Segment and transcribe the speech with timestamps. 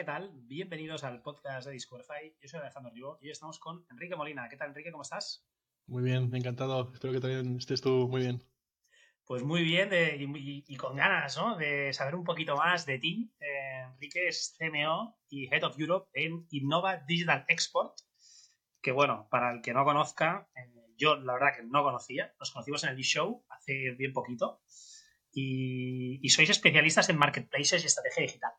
[0.00, 0.30] ¿qué tal?
[0.32, 2.34] Bienvenidos al podcast de Discoverify.
[2.40, 4.48] Yo soy Alejandro Rivo y hoy estamos con Enrique Molina.
[4.48, 4.90] ¿Qué tal, Enrique?
[4.90, 5.46] ¿Cómo estás?
[5.86, 6.90] Muy bien, encantado.
[6.94, 8.42] Espero que también estés tú muy bien.
[9.26, 11.54] Pues muy bien y, con ganas ¿no?
[11.58, 13.30] de saber un poquito más de ti.
[13.40, 17.92] Eh, Enrique es CMO y Head of Europe en Innova Digital Export.
[18.80, 22.34] Que bueno, para el que no conozca, eh, yo la verdad que no conocía.
[22.40, 24.62] Nos conocimos en el e-show hace bien poquito.
[25.30, 28.52] y sois especialistas en marketplaces y estrategia digital.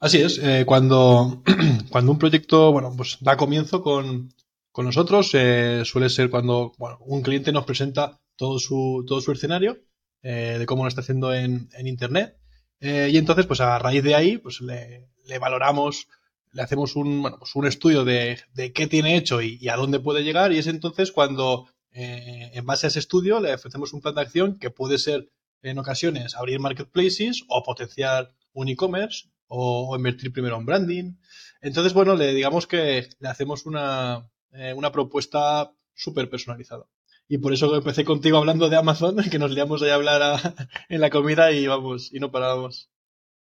[0.00, 1.42] Así es, eh, cuando,
[1.90, 4.32] cuando un proyecto bueno, pues da comienzo con,
[4.76, 9.78] nosotros, eh, suele ser cuando bueno, un cliente nos presenta todo su, todo su escenario
[10.22, 12.38] eh, de cómo lo está haciendo en, Internet.
[12.80, 15.08] y entonces, pues a raíz de ahí, pues le,
[15.40, 16.06] valoramos,
[16.52, 19.76] le hacemos un, bueno, pues un estudio de, de, qué tiene hecho y, y, a
[19.76, 20.52] dónde puede llegar.
[20.52, 24.58] Y es entonces cuando, en base a ese estudio, le ofrecemos un plan de acción
[24.60, 25.28] que puede ser
[25.62, 31.14] en ocasiones abrir marketplaces o potenciar un e-commerce o, invertir primero en branding.
[31.60, 36.86] Entonces, bueno, le digamos que le hacemos una, eh, una propuesta súper personalizada.
[37.26, 40.54] Y por eso empecé contigo hablando de Amazon, que nos liamos ahí a hablar
[40.88, 42.90] en la comida y vamos, y no parábamos.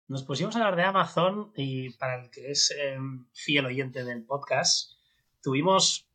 [0.09, 4.25] Nos pusimos a hablar de Amazon y para el que es em, fiel oyente del
[4.25, 4.93] podcast,
[5.43, 6.09] tuvimos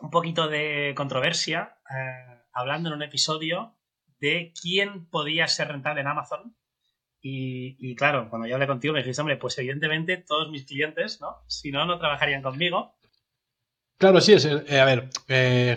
[0.00, 3.74] un poquito de controversia eh, hablando en un episodio
[4.20, 6.56] de quién podía ser rentable en Amazon
[7.28, 11.42] y, claro, cuando yo hablé contigo me dijiste, hombre, pues evidentemente todos mis clientes, ¿no?
[11.48, 12.94] Si no, no trabajarían conmigo.
[13.98, 14.44] Claro, sí es.
[14.44, 15.76] Eh, a ver, eh,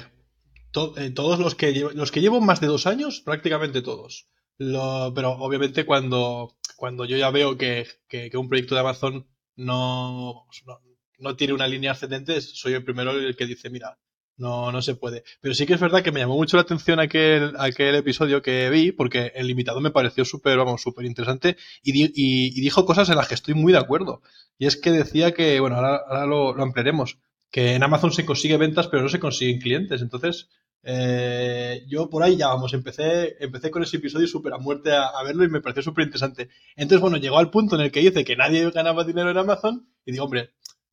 [0.98, 4.30] eh, todos los que, llevo, los que llevo más de dos años, prácticamente todos.
[4.58, 7.88] pero obviamente cuando, cuando yo ya veo que,
[8.36, 10.82] un proyecto de Amazon no, no,
[11.18, 13.98] no, tiene una línea ascendente, soy el primero el que dice, mira,
[14.40, 15.24] no, no se puede.
[15.42, 18.70] Pero sí que es verdad que me llamó mucho la atención aquel, aquel episodio que
[18.70, 23.28] vi, porque el invitado me pareció súper, vamos, súper interesante y, dijo cosas en las
[23.28, 24.22] que estoy muy de acuerdo.
[24.58, 27.20] Y es que decía que, bueno, ahora, lo, ampliaremos,
[27.52, 30.02] que en Amazon se consigue ventas, pero no se consiguen clientes.
[30.02, 30.50] Entonces,
[30.84, 35.08] eh, yo por ahí ya, vamos, empecé, empecé con ese episodio súper a muerte a,
[35.08, 36.50] a, verlo y me pareció súper interesante.
[36.78, 39.90] Entonces, bueno, llegó al punto en el que dice que nadie ganaba dinero en Amazon
[40.06, 40.52] y digo, hombre,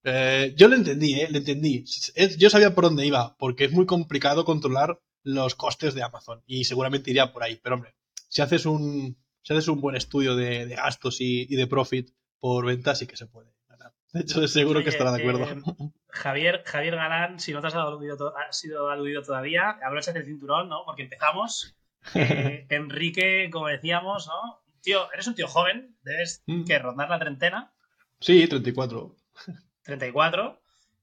[0.08, 1.26] eh, yo lo entendí, ¿eh?
[1.28, 1.84] Lo entendí.
[2.38, 6.64] Yo sabía por dónde iba, porque es muy complicado controlar los costes de Amazon y
[6.64, 7.58] seguramente iría por ahí.
[7.60, 7.96] Pero hombre,
[8.28, 12.94] si haces un, si haces un buen estudio de, gastos y, de profit por venta,
[12.94, 13.94] sí que se puede ganar.
[14.12, 15.44] De hecho, seguro que estará de acuerdo.
[15.44, 20.68] Eh, Javier, Javier Galán, si no te has aludido, sido aludido todavía, hablas el cinturón,
[20.68, 20.84] ¿no?
[20.86, 21.74] Porque empezamos.
[22.14, 24.62] Eh, Enrique, como decíamos, ¿no?
[24.80, 26.62] Tío, eres un tío joven, debes mm.
[26.62, 27.74] que rondar la treintena.
[28.20, 29.16] Sí, 34.
[29.86, 30.60] 34,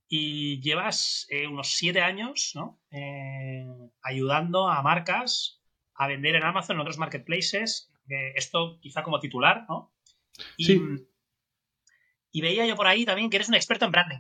[0.07, 2.79] y llevas eh, unos 7 años ¿no?
[2.91, 3.66] Eh,
[4.03, 5.59] ayudando a marcas
[5.95, 7.91] a vender en Amazon, en otros marketplaces.
[8.35, 9.93] esto quizá como titular, ¿no?
[10.57, 10.81] Y, sí.
[12.31, 14.19] y veía yo por ahí también que eres un experto en branding.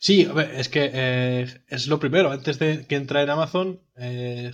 [0.00, 2.30] Sí, es que eh, es lo primero.
[2.30, 3.82] Antes de que entre en Amazon,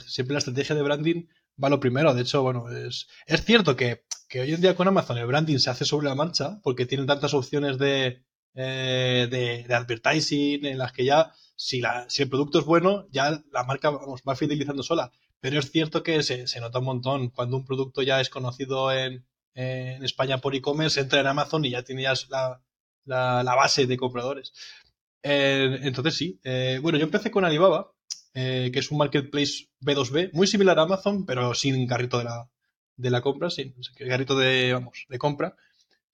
[0.07, 1.27] siempre la estrategia de branding
[1.63, 2.15] va lo primero.
[2.15, 5.59] De hecho, bueno, es, es cierto que, que, hoy en día con Amazon el branding
[5.59, 8.25] se hace sobre la marcha porque tienen tantas opciones de,
[8.55, 13.43] eh, de, advertising en las que ya, si, la, si el producto es bueno, ya
[13.53, 15.11] la marca vamos, va fidelizando sola.
[15.41, 18.93] Pero es cierto que se, se nota un montón cuando un producto ya es conocido
[18.93, 22.63] en, en España por e-commerce, entra en Amazon y ya tiene la,
[23.05, 24.53] la, base de compradores.
[25.23, 26.41] Eh, entonces sí.
[26.45, 27.93] Eh, bueno, yo empecé con Alibaba,
[28.33, 32.51] que es un marketplace B2B, muy similar a Amazon, pero sin carrito de la,
[32.97, 33.75] de la compra, sin
[34.09, 35.57] carrito de, vamos, de compra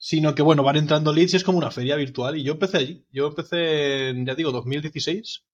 [0.03, 2.37] sino que bueno, van entrando leads y es como una feria virtual.
[2.38, 3.06] Y yo empecé allí.
[3.12, 5.44] Yo empecé en, ya digo, 2016.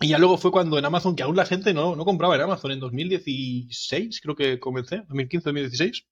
[0.00, 2.42] Y ya luego fue cuando en Amazon, que aún la gente no, no compraba en
[2.42, 6.06] Amazon, en 2016 creo que comencé, 2015, 2016.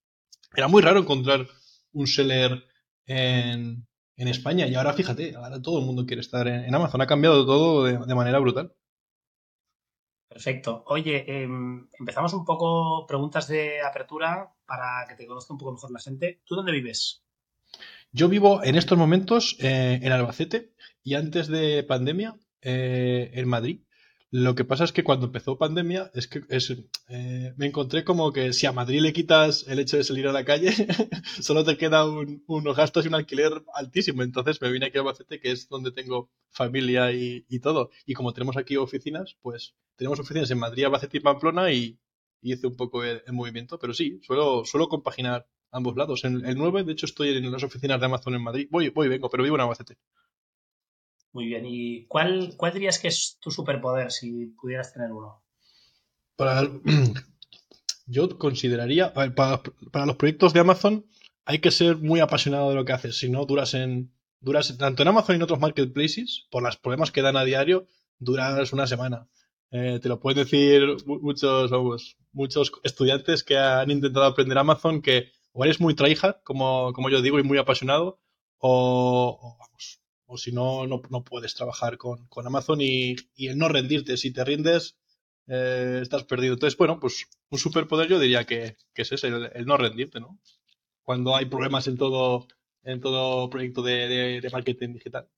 [0.55, 1.47] Era muy raro encontrar
[1.93, 2.65] un seller
[3.05, 3.87] en,
[4.17, 4.67] en España.
[4.67, 7.01] Y ahora fíjate, ahora todo el mundo quiere estar en, Amazon.
[7.01, 8.75] Ha cambiado todo de, manera brutal.
[10.27, 10.83] Perfecto.
[10.87, 15.91] Oye, em, empezamos un poco preguntas de apertura para que te conozca un poco mejor
[15.91, 16.41] la gente.
[16.45, 17.24] ¿Tú dónde vives?
[18.17, 20.71] Yo vivo en estos momentos eh, en Albacete
[21.03, 23.81] y antes de pandemia eh, en Madrid.
[24.31, 26.41] Lo que pasa es que cuando empezó pandemia es que
[27.09, 30.31] eh, me encontré como que si a Madrid le quitas el hecho de salir a
[30.31, 30.71] la calle,
[31.41, 34.23] solo te queda unos gastos y un alquiler altísimo.
[34.23, 37.89] Entonces me vine aquí a Albacete, que es donde tengo familia y, todo.
[38.05, 41.99] Y como tenemos aquí oficinas, pues tenemos oficinas en Madrid, Albacete y Pamplona y,
[42.41, 43.77] hice un poco el, movimiento.
[43.77, 46.23] Pero sí, suelo, suelo compaginar ambos lados.
[46.23, 48.67] En el 9, de hecho, estoy en las oficinas de Amazon en Madrid.
[48.71, 49.97] Voy, voy, vengo, pero vivo en Albacete.
[51.33, 51.65] Muy bien.
[51.65, 55.43] ¿Y cuál, cuál dirías que es tu superpoder si pudieras tener uno?
[56.37, 56.63] Para
[58.07, 61.05] yo consideraría, para, los proyectos de Amazon,
[61.43, 65.01] hay que ser muy apasionado de lo que haces, si no duras en duras tanto
[65.01, 67.87] en Amazon y en otros marketplaces, por los problemas que dan a diario,
[68.19, 69.27] duras una semana.
[69.71, 75.63] Eh, te lo pueden decir muchos, muchos estudiantes que han intentado aprender Amazon que o
[75.63, 78.19] eres muy tryhard, como, como yo digo, y muy apasionado,
[78.57, 84.17] o, vamos, o si no, no, puedes trabajar con, Amazon y, el no rendirte.
[84.17, 84.97] Si te rindes,
[85.47, 86.55] eh, estás perdido.
[86.55, 90.37] Entonces, bueno, pues un superpoder yo diría que, es ese, el, no rendirte, ¿no?
[91.03, 92.47] Cuando hay problemas en todo,
[92.83, 95.29] en todo proyecto de, marketing digital.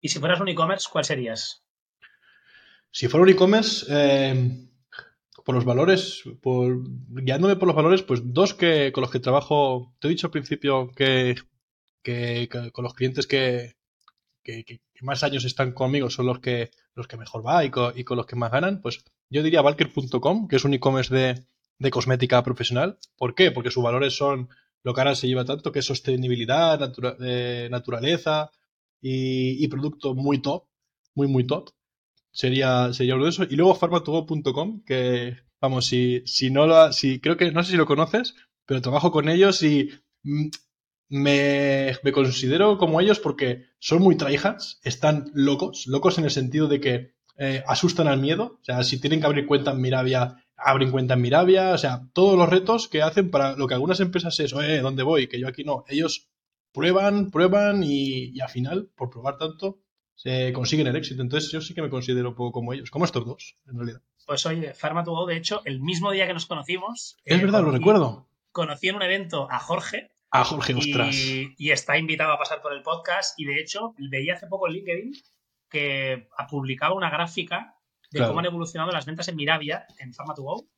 [0.00, 1.62] ¿Y si fueras un e-commerce, cuál serías?
[2.90, 4.66] Si fuera un e-commerce, eh,
[5.44, 9.94] por los valores, por, guiándome por los valores, pues dos que con los que trabajo,
[9.98, 11.36] te he dicho al principio que,
[12.72, 13.76] con los clientes que,
[15.00, 18.36] más años están conmigo son los que, los que mejor va y con, los que
[18.36, 21.44] más ganan, pues yo diría Valker.com, que es un e-commerce de,
[21.78, 22.98] de cosmética profesional.
[23.16, 23.50] ¿Por qué?
[23.50, 24.48] Porque sus valores son
[24.82, 28.50] lo que ahora se lleva tanto, que es sostenibilidad, eh, naturaleza
[29.00, 30.66] y, producto muy top,
[31.14, 31.70] muy, muy top.
[32.32, 33.46] Sería, sería esos.
[33.50, 37.76] Y luego farmatogo.com, que vamos, si, si no lo, si creo que, no sé si
[37.76, 38.34] lo conoces,
[38.66, 39.90] pero trabajo con ellos y
[40.22, 40.48] mm,
[41.12, 46.80] me, considero como ellos porque son muy tryhards, están locos, locos en el sentido de
[46.80, 48.58] que eh, asustan al miedo.
[48.60, 52.08] O sea, si tienen que abrir cuenta en Mirabia, abren cuenta en Mirabia, o sea,
[52.14, 55.26] todos los retos que hacen para lo que algunas empresas es, oye, ¿dónde voy?
[55.28, 55.84] Que yo aquí no.
[55.88, 56.30] Ellos
[56.72, 59.80] prueban, prueban y, al final, por probar tanto,
[60.14, 61.22] se consiguen el éxito.
[61.22, 64.02] Entonces yo sí que me considero un poco como ellos, como estos dos, en realidad.
[64.26, 67.16] Pues oye, Farma2Go, de hecho, el mismo día que nos conocimos...
[67.24, 68.28] Es verdad, lo recuerdo.
[68.52, 70.12] Conocí en un evento a Jorge.
[70.30, 71.14] A Jorge, ostras.
[71.14, 73.38] Y, está invitado a pasar por el podcast.
[73.38, 75.12] Y de hecho, veía hace poco en LinkedIn
[75.68, 77.76] que publicaba una gráfica
[78.10, 80.68] de cómo han evolucionado las ventas en Mirabia, en Farma2Go.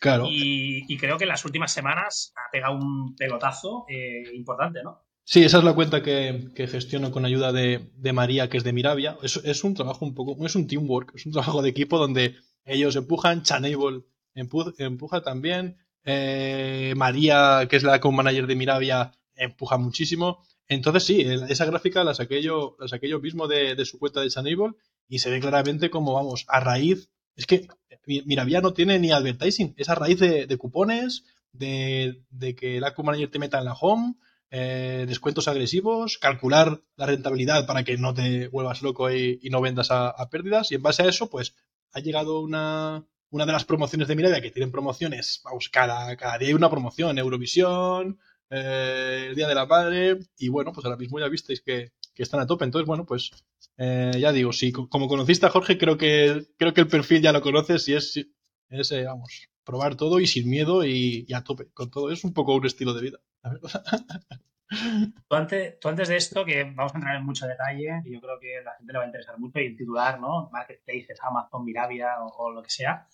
[0.00, 0.26] Claro.
[0.28, 5.02] Y, creo que en las últimas semanas ha pegado un pelotazo eh, importante, ¿no?
[5.26, 9.16] Sí, esa es la cuenta que, gestiono con ayuda de, María, que es de Mirabia.
[9.22, 12.36] Es, es, un trabajo un poco, es un teamwork, es un trabajo de equipo donde
[12.64, 14.04] ellos empujan, Chanable
[14.34, 20.44] empuja, también, eh, María, que es la co-manager de Mirabia, empuja muchísimo.
[20.68, 24.72] Entonces sí, esa gráfica la saqué yo, la yo mismo de, su cuenta de Chanable
[25.08, 27.68] y se ve claramente como, vamos, a raíz, es que
[28.06, 32.22] Mirabia no tiene ni advertising, es a raíz de, cupones, de,
[32.56, 34.14] que la co-manager te meta en la home,
[34.56, 39.88] eh, descuentos agresivos, calcular la rentabilidad para que no te vuelvas loco y, no vendas
[39.90, 40.70] a, pérdidas.
[40.70, 41.56] Y en base a eso, pues
[41.92, 46.38] ha llegado una, una de las promociones de Mirabia que tienen promociones, vamos, cada, cada
[46.38, 50.98] día hay una promoción, Eurovisión, eh, el Día de la Madre, y bueno, pues ahora
[50.98, 52.64] mismo ya visteis que, están a tope.
[52.64, 53.32] Entonces, bueno, pues
[53.76, 57.32] eh, ya digo, si como conociste a Jorge, creo que, creo que el perfil ya
[57.32, 58.24] lo conoces y es,
[58.68, 61.66] es vamos, probar todo y sin miedo y, y, a tope.
[61.74, 63.18] Con todo es un poco un estilo de vida.
[65.28, 68.20] Tú antes, tú antes de esto, que vamos a entrar en mucho detalle, y yo
[68.20, 70.48] creo que la gente le va a interesar mucho, y el titular, ¿no?
[70.52, 73.06] Marketplaces, Amazon, Mirabia o, lo que sea.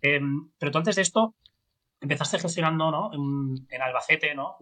[0.00, 1.34] Em, pero tú antes de esto
[2.00, 3.10] empezaste gestionando, ¿no?
[3.12, 4.56] En, Albacete, ¿no?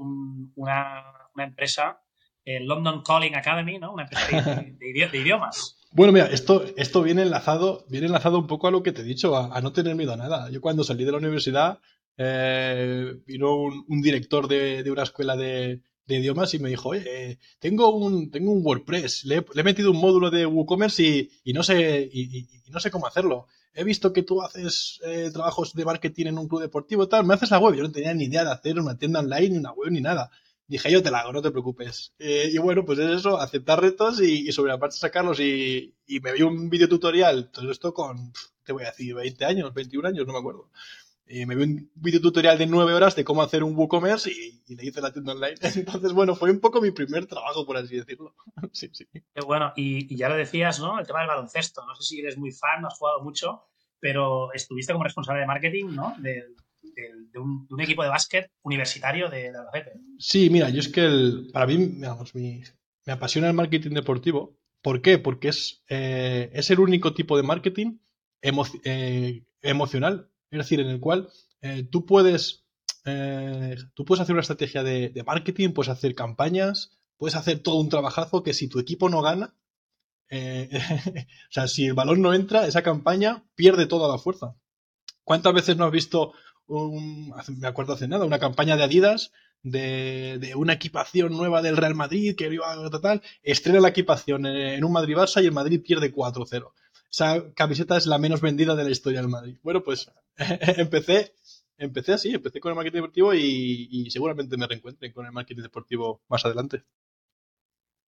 [0.56, 1.02] una,
[1.37, 2.00] empresa,
[2.44, 3.93] el London Calling Academy, ¿no?
[3.93, 5.81] Una empresa de, idiomas.
[5.96, 9.05] Bueno, mira, esto, esto viene enlazado, viene enlazado un poco a lo que te he
[9.05, 10.51] dicho, a, no tener miedo a nada.
[10.51, 11.79] Yo cuando salí de la universidad,
[12.17, 17.94] eh, vino un, director de, una escuela de, de idiomas y me dijo, oye, tengo
[17.94, 22.08] un, tengo un WordPress, le, he metido un módulo de WooCommerce y, y no sé,
[22.13, 23.46] y, no sé cómo hacerlo.
[23.73, 27.25] He visto que tú haces eh, trabajos de marketing en un club deportivo y tal,
[27.25, 27.75] me haces la web.
[27.75, 30.31] Yo no tenía ni idea de hacer una tienda online, ni una web, ni nada.
[30.67, 32.15] Dije, yo te la hago, no te preocupes.
[32.19, 35.41] Eh, y bueno, pues es eso, aceptar retos y, sobre la parte sacarlos.
[35.41, 38.32] Y, y me vi un video tutorial, todo esto con,
[38.65, 40.70] te voy a decir, 20 años, 21 años, no me acuerdo.
[41.26, 44.62] Y me vi un video tutorial de nueve horas de cómo hacer un WooCommerce y,
[44.66, 45.54] y, le hice la tienda online.
[45.74, 48.34] Entonces, bueno, fue un poco mi primer trabajo, por así decirlo.
[48.72, 49.06] sí, sí.
[49.12, 50.98] Qué bueno, y, ya lo decías, ¿no?
[50.98, 51.84] El tema del baloncesto.
[51.86, 53.62] No sé si eres muy fan, no has jugado mucho,
[53.98, 56.14] pero estuviste como responsable de marketing, ¿no?
[56.19, 56.44] De,
[57.32, 59.93] de, un, equipo de básquet universitario de, de Albacete.
[60.19, 62.62] Sí, mira, yo es que el, para mí, digamos, mi,
[63.06, 64.58] me apasiona el marketing deportivo.
[64.82, 65.19] ¿Por qué?
[65.19, 67.98] Porque es, eh, es el único tipo de marketing
[68.43, 71.29] eh, emocional es decir, en el cual
[71.63, 72.65] eh, tú puedes
[73.05, 77.91] eh, tú puedes hacer una estrategia de, marketing, puedes hacer campañas, puedes hacer todo un
[77.91, 79.55] trabajazo que si tu equipo no gana,
[80.31, 80.70] eh,
[81.51, 84.56] o sea, si el balón no entra, esa campaña pierde toda la fuerza.
[85.22, 86.32] ¿Cuántas veces no has visto,
[86.69, 89.32] me acuerdo hace nada, una campaña de Adidas
[89.63, 94.84] de, una equipación nueva del Real Madrid que iba a tal, estrena la equipación en,
[94.84, 96.72] un Madrid-Barça y el Madrid pierde 4-0
[97.14, 99.56] esa camiseta es la menos vendida de la historia del Madrid.
[99.62, 100.12] Bueno, pues
[100.76, 101.32] empecé,
[101.78, 106.22] empecé así, empecé con el marketing deportivo y, seguramente me reencuentre con el marketing deportivo
[106.28, 106.82] más adelante.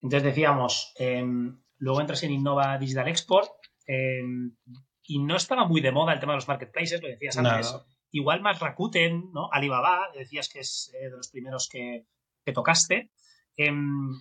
[0.03, 3.49] Entonces decíamos, em, luego entras en Innova Digital Export
[3.87, 4.55] em,
[5.03, 7.75] y no estaba muy de moda el tema de los marketplaces, lo decías antes.
[8.11, 9.49] Igual más Rakuten, ¿no?
[9.51, 12.05] Alibaba, decías que es eh, de los primeros que,
[12.53, 13.09] tocaste.
[13.55, 14.11] Em,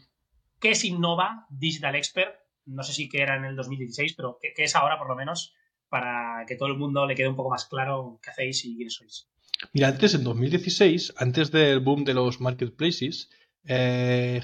[0.58, 2.39] ¿Qué es Innova Digital Expert?
[2.66, 5.16] No sé si que era en el 2016, pero ¿qué, ¿qué, es ahora por lo
[5.16, 5.54] menos
[5.88, 8.94] para que todo el mundo le quede un poco más claro qué hacéis y quiénes
[8.94, 9.28] sois?
[9.72, 13.30] Mira, antes, en 2016, antes del boom de los marketplaces,
[13.64, 14.40] eh,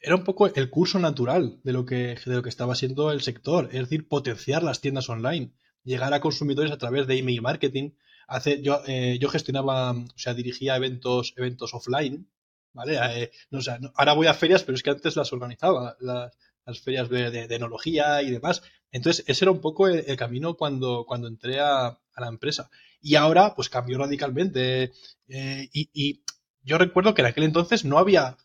[0.00, 3.22] era un poco el curso natural de lo, que, de lo que estaba siendo el
[3.22, 7.92] sector, es decir, potenciar las tiendas online, llegar a consumidores a través de email marketing.
[8.26, 12.28] Hace, yo, eh, yo gestionaba, o sea, dirigía eventos, eventos offline,
[12.74, 12.98] ¿vale?
[13.22, 13.60] Eh, no,
[13.94, 16.36] ahora voy a ferias, pero es que antes las organizaba, las,
[16.74, 18.62] ferias de, de, tecnología y demás.
[18.90, 22.68] Entonces, ese era un poco el, camino cuando, cuando entré a, la empresa.
[23.00, 24.92] Y ahora, pues cambió radicalmente.
[25.28, 26.22] Eh, y
[26.62, 28.36] yo recuerdo que en aquel entonces no había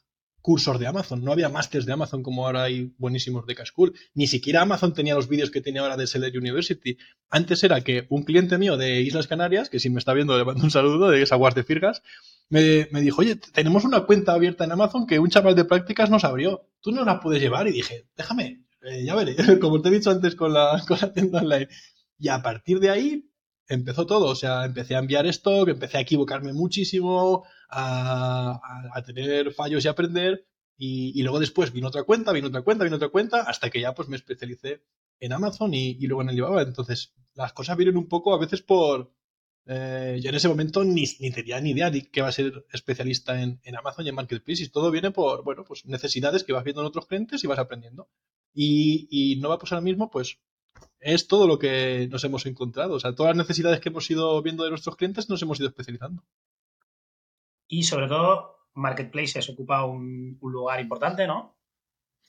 [0.43, 4.27] cursos de Amazon, no había másters de Amazon como ahora hay buenísimos de School, ni
[4.27, 6.97] siquiera Amazon tenía los vídeos que tiene ahora de Seller University.
[7.29, 10.43] Antes era que un cliente mío de Islas Canarias, que si me está viendo le
[10.43, 12.03] mando un saludo de Aguas de Firgas,
[12.49, 16.09] me, me, dijo, oye, tenemos una cuenta abierta en Amazon que un chaval de prácticas
[16.09, 19.87] nos abrió, tú no la puedes llevar y dije, déjame, eh, ya veré, como te
[19.87, 21.69] he dicho antes con la, con la tienda online.
[22.19, 23.29] Y a partir de ahí
[23.67, 28.59] empezó todo, o sea, empecé a enviar esto, empecé a equivocarme muchísimo, a,
[29.05, 30.45] tener fallos y aprender.
[30.77, 33.93] Y, luego después vino otra cuenta, vino otra cuenta, vino otra cuenta, hasta que ya
[33.93, 34.83] pues me especialicé
[35.19, 36.61] en Amazon y, luego en Alibaba.
[36.61, 39.13] Entonces, las cosas vienen un poco a veces por...
[39.65, 42.65] Eh, yo en ese momento ni, ni, tenía ni idea de que va a ser
[42.73, 44.63] especialista en, Amazon y en Marketplace.
[44.63, 47.59] Y todo viene por, bueno, pues necesidades que vas viendo en otros clientes y vas
[47.59, 48.09] aprendiendo.
[48.53, 50.39] Y, y no va a pasar lo mismo, pues
[51.03, 52.95] es todo lo que nos hemos encontrado.
[52.95, 55.69] O sea, todas las necesidades que hemos ido viendo de nuestros clientes nos hemos ido
[55.69, 56.23] especializando.
[57.67, 61.57] Y sobre todo, Marketplaces ocupa un, lugar importante, ¿no?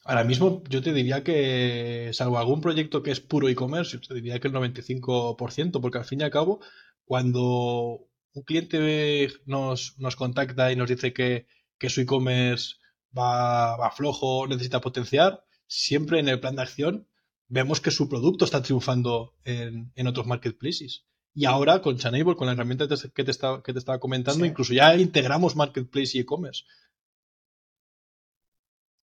[0.04, 4.38] Ahora mismo yo te diría que, salvo algún proyecto que es puro e-commerce, te diría
[4.38, 6.60] que el 95%, porque al fin y al cabo,
[7.04, 11.46] cuando un cliente nos, nos contacta y nos dice que,
[11.88, 12.76] su e-commerce
[13.16, 17.08] va, va, flojo, necesita potenciar, siempre en el plan de acción
[17.48, 21.04] vemos que su producto está triunfando en, en otros marketplaces.
[21.34, 24.72] Y ahora con Chanable, con la herramienta que te, estaba, que te estaba comentando, incluso
[24.72, 26.64] ya integramos Marketplace y e-commerce.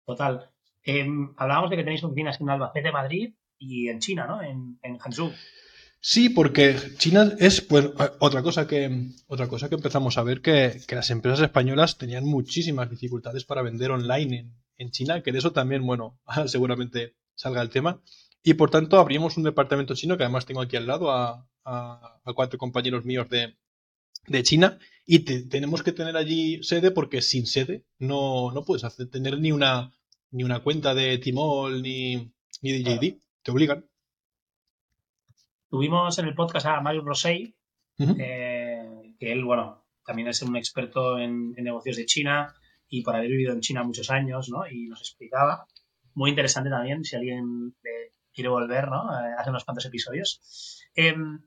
[0.06, 0.52] Total.
[0.84, 4.42] Em, hablábamos de que tenéis oficinas en Albacete, Madrid y en China, ¿no?
[4.42, 5.32] En, en Hangzhou.
[6.00, 10.82] Sí, porque China es pues, otra cosa que otra cosa que empezamos a ver que,
[10.90, 15.52] las empresas españolas tenían muchísimas dificultades para vender online en, en China, que de eso
[15.52, 18.02] también, bueno, seguramente salga el tema.
[18.44, 22.20] Y por tanto abrimos un departamento chino que además tengo aquí al lado a, a,
[22.36, 23.56] cuatro compañeros míos de,
[24.28, 29.10] de China y tenemos que tener allí sede porque sin sede no, no puedes hacer,
[29.10, 29.92] tener ni una,
[30.32, 32.32] ni una cuenta de Timol ni,
[32.62, 33.22] ni de JD.
[33.44, 33.86] Te obligan.
[35.70, 37.56] Tuvimos en el podcast a Mario Rosey,
[37.98, 42.54] eh, que él, bueno, también es un experto en, negocios de China
[42.90, 44.68] y por haber vivido en China muchos años, ¿no?
[44.68, 45.68] Y nos explicaba.
[46.14, 47.76] Muy interesante también, si alguien
[48.34, 49.04] quiere volver, ¿no?
[49.12, 50.82] Eh, hace unos cuantos episodios.
[50.96, 51.42] Em,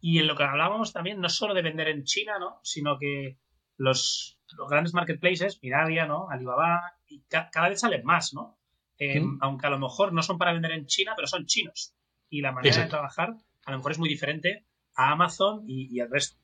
[0.00, 2.60] y en lo que hablábamos también, no solo de vender en China, ¿no?
[2.62, 3.38] Sino que
[3.76, 6.28] los, grandes marketplaces, Mirabia, ¿no?
[6.28, 8.58] Alibaba, y cada vez salen más, ¿no?
[8.98, 11.94] Em, aunque a lo mejor no son para vender en China, pero son chinos.
[12.28, 16.00] Y la manera de trabajar a lo mejor es muy diferente a Amazon y, y
[16.00, 16.41] al resto.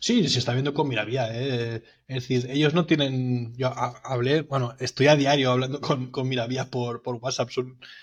[0.00, 1.28] Sí, se está viendo con Miravía.
[1.32, 1.82] ¿eh?
[2.06, 3.54] Es decir, ellos no tienen.
[3.56, 3.72] Yo
[4.04, 7.50] hablé, bueno, estoy a diario hablando con, con Miravía por, por WhatsApp.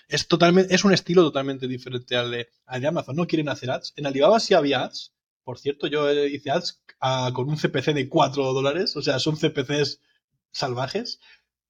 [0.07, 3.15] es, totalmente, es un estilo totalmente diferente al de, Amazon.
[3.15, 3.93] No quieren hacer ads.
[3.95, 5.13] En Alibaba sí había ads.
[5.43, 6.81] Por cierto, yo hice ads
[7.33, 8.95] con un CPC de 4 dólares.
[8.95, 10.01] O sea, son CPCs
[10.51, 11.19] salvajes.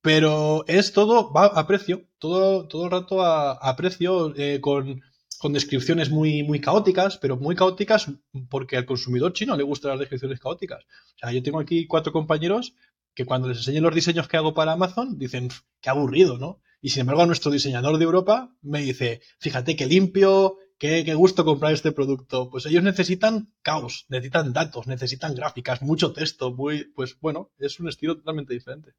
[0.02, 2.08] Pero es todo, va a precio.
[2.20, 5.02] Todo, todo el rato a, a precio, eh, con
[5.44, 8.10] con descripciones muy, muy caóticas, pero muy caóticas
[8.50, 10.86] porque al consumidor chino le gustan las descripciones caóticas.
[10.86, 12.76] O sea, yo tengo aquí cuatro compañeros
[13.14, 15.50] que cuando les enseño los diseños que hago para Amazon dicen,
[15.82, 16.62] qué aburrido, ¿no?
[16.80, 21.44] Y sin embargo, nuestro diseñador de Europa me dice, fíjate qué limpio, qué, qué gusto
[21.44, 22.50] comprar este producto.
[22.50, 27.90] Pues ellos necesitan caos, necesitan datos, necesitan gráficas, mucho texto, muy, pues bueno, es un
[27.90, 28.94] estilo totalmente diferente.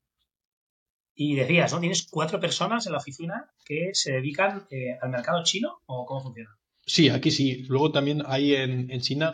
[1.17, 1.81] Y decías, ¿no?
[1.81, 6.23] Tienes cuatro personas en la oficina que se dedican eh, al mercado chino o cómo
[6.23, 6.51] funciona.
[6.85, 7.65] Sí, aquí sí.
[7.69, 9.33] Luego también hay en, China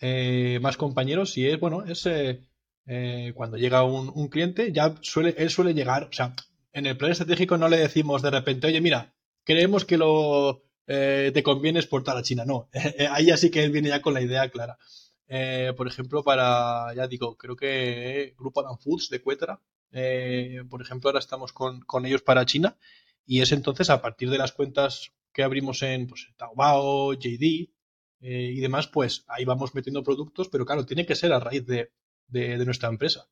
[0.00, 5.48] eh, más compañeros y es, bueno, es eh, cuando llega un, cliente, ya suele, él
[5.48, 6.34] suele llegar, o sea,
[6.72, 9.14] en el plan estratégico no le decimos de repente, oye, mira,
[9.44, 12.44] creemos que lo te conviene exportar a China.
[12.44, 12.68] No,
[13.10, 14.76] ahí así que él viene ya con la idea clara.
[15.74, 19.60] por ejemplo, para, ya digo, creo que Grupo Adam Foods de Cuetra,
[19.92, 22.76] eh, por ejemplo, ahora estamos con, ellos para China
[23.26, 27.70] y es entonces a partir de las cuentas que abrimos en pues, Taobao, JD
[28.20, 31.66] eh, y demás, pues ahí vamos metiendo productos, pero claro, tiene que ser a raíz
[31.66, 31.90] de,
[32.64, 33.28] nuestra empresa.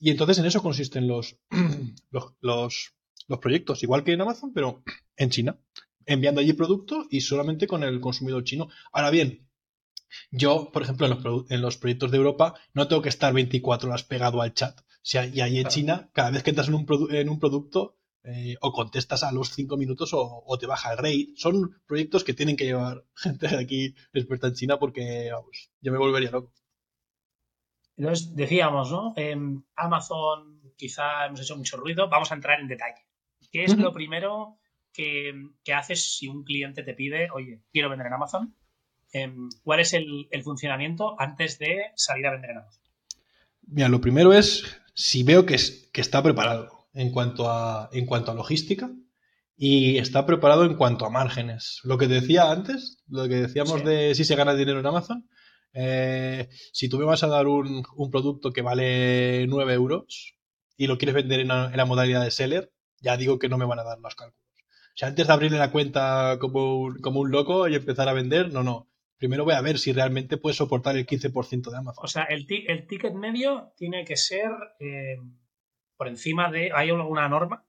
[0.00, 2.96] Y entonces en eso consisten los
[3.40, 4.82] proyectos, igual que en Amazon, pero
[5.16, 5.58] en China,
[6.06, 8.68] enviando allí productos y solamente con el consumidor chino.
[8.92, 9.46] Ahora bien,
[10.30, 13.88] yo, por ejemplo, en los, en los, proyectos de Europa no tengo que estar 24
[13.88, 14.80] horas pegado al chat.
[15.06, 16.84] Si y ahí en China, cada vez que entras en un,
[17.14, 20.98] en un producto, eh, o contestas a los 5 minutos o, o, te baja el
[20.98, 21.28] rate.
[21.36, 25.92] Son proyectos que tienen que llevar gente de aquí experta en China porque, vamos, yo
[25.92, 26.52] me volvería loco.
[27.96, 29.12] Entonces, decíamos, ¿no?
[29.14, 32.08] En Amazon quizá hemos hecho mucho ruido.
[32.08, 33.06] Vamos a entrar en detalle.
[33.52, 33.82] ¿Qué es uh -huh.
[33.82, 34.58] lo primero
[34.92, 35.32] que,
[35.62, 38.56] que, haces si un cliente te pide, oye, quiero vender en Amazon?
[39.12, 39.32] Eh,
[39.62, 42.82] ¿Cuál es el, el, funcionamiento antes de salir a vender en Amazon?
[43.68, 48.06] Mira, lo primero es si veo que, es, que está preparado en cuanto, a, en
[48.06, 48.90] cuanto a logística
[49.56, 51.80] y está preparado en cuanto a márgenes.
[51.84, 53.86] Lo que decía antes, lo que decíamos sí.
[53.86, 55.28] de si se gana dinero en Amazon,
[55.74, 60.34] eh, si tú me vas a dar un, un, producto que vale 9 euros
[60.78, 63.58] y lo quieres vender en la, en la, modalidad de seller, ya digo que no
[63.58, 64.40] me van a dar los cálculos.
[64.58, 68.14] O sea, antes de abrirle la cuenta como un, como un loco y empezar a
[68.14, 68.88] vender, no, no.
[69.18, 72.04] Primero voy a ver si realmente puede soportar el 15% de Amazon.
[72.04, 75.16] O sea, el, el, ticket medio tiene que ser eh,
[75.96, 76.70] por encima de...
[76.74, 77.64] ¿Hay alguna norma?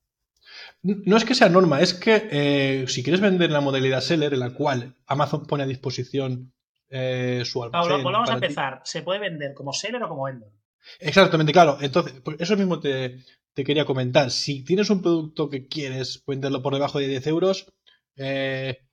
[0.82, 4.40] No es que sea norma, es que eh, si quieres vender la modalidad seller en
[4.40, 6.54] la cual Amazon pone a disposición
[6.90, 7.90] eh, su almacén.
[7.90, 8.82] Pablo, volvamos a empezar.
[8.86, 10.54] ¿Se puede vender como seller o como vendedor?
[11.00, 11.78] Exactamente, claro.
[11.82, 13.20] Entonces, eso mismo te,
[13.54, 14.32] te, quería comentar.
[14.32, 17.74] Si tienes un producto que quieres venderlo por debajo de 10 euros,
[18.16, 18.87] eh,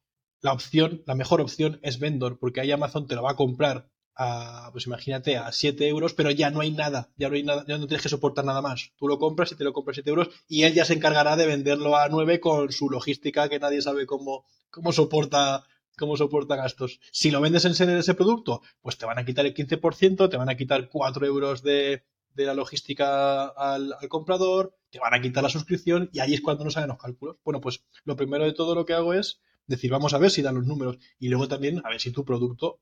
[0.45, 3.88] la opción, la mejor opción es vendor, porque ahí Amazon te lo va a comprar
[4.14, 7.64] a, pues imagínate, a 7 euros, pero ya no hay nada, ya no hay nada,
[7.66, 8.92] ya no tienes que soportar nada más.
[8.99, 11.47] Tú lo compras y te lo compras 7 euros y él ya se encargará de
[11.47, 15.64] venderlo a 9 con su logística que nadie sabe cómo, cómo soporta
[15.97, 17.01] cómo soporta gastos.
[17.11, 20.29] Si lo vendes en serie de ese producto, pues te van a quitar el 15%,
[20.29, 25.14] te van a quitar 4 euros de, de la logística al, al, comprador, te van
[25.14, 27.38] a quitar la suscripción y ahí es cuando no salen los cálculos.
[27.45, 30.42] Bueno, pues lo primero de todo lo que hago es decir, vamos a ver si
[30.42, 32.81] dan los números y luego también a ver si tu producto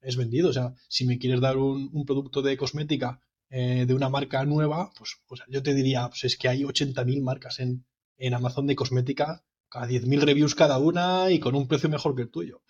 [0.00, 0.50] es vendido.
[0.50, 4.90] O sea, si me quieres dar un, producto de cosmética eh, de una marca nueva,
[4.96, 7.84] pues, yo te diría, pues es que hay 80.000 marcas en,
[8.16, 12.22] en Amazon de cosmética cada 10.000 reviews cada una y con un precio mejor que
[12.22, 12.62] el tuyo.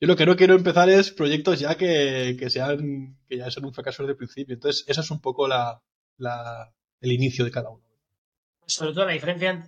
[0.00, 3.64] Yo lo que no quiero empezar es proyectos ya que, que sean que ya son
[3.66, 4.54] un fracaso desde el principio.
[4.54, 5.80] Entonces, esa es un poco la,
[6.16, 7.84] la, el inicio de cada uno.
[8.66, 9.64] Sobre todo la diferencia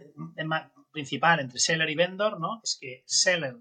[0.95, 2.61] principal entre seller y vendor, ¿no?
[2.63, 3.57] Es que seller,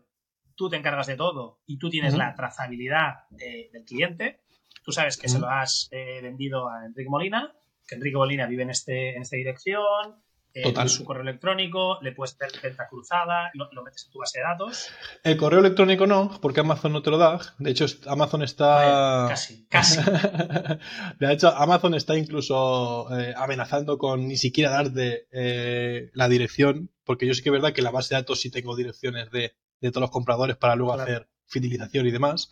[0.56, 2.20] tú te encargas de todo y tú tienes uh -huh.
[2.20, 4.40] la trazabilidad de, del cliente.
[4.86, 5.34] Tú sabes que uh -huh.
[5.34, 7.54] se lo has eh, vendido a Enrique Molina,
[7.88, 12.36] que Enrique Molina vive en, este, en esta dirección, eh, su correo electrónico, le puedes
[12.36, 14.90] hacer venta cruzada, lo, lo, metes en tu base de datos.
[15.24, 17.40] El correo electrónico no, porque Amazon no te lo da.
[17.58, 19.26] De hecho, Amazon está.
[19.30, 20.00] Casi, casi.
[21.20, 27.26] de hecho, Amazon está incluso eh, amenazando con ni siquiera darte eh, la dirección, porque
[27.26, 29.92] yo sí que es verdad que la base de datos sí tengo direcciones de, de
[29.92, 31.12] todos los compradores para luego claro.
[31.12, 32.52] hacer fidelización y demás.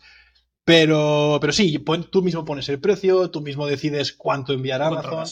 [0.64, 5.24] Pero, pero sí, tú mismo pones el precio, tú mismo decides cuánto enviar a Amazon.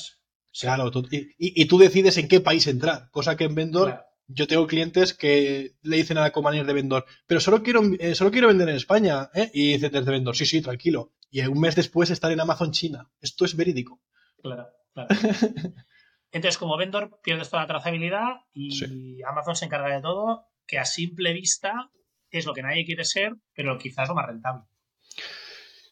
[0.59, 4.05] Claro, tú, y, y, tú decides en qué país entrar, cosa que en vendor claro.
[4.27, 8.15] yo tengo clientes que le dicen a la compañía de vendor, pero solo quiero, eh,
[8.15, 9.51] solo quiero vender en España, ¿eh?
[9.55, 11.13] Y dice desde vendor, sí, sí, tranquilo.
[11.31, 13.09] Y un mes después estar en Amazon China.
[13.21, 14.01] Esto es verídico.
[14.43, 15.09] Claro, claro.
[16.33, 19.21] Entonces, como vendor, pierdes toda la trazabilidad y sí.
[19.23, 21.91] Amazon se encarga de todo, que a simple vista
[22.31, 24.65] es lo que nadie quiere ser, pero quizás lo más rentable.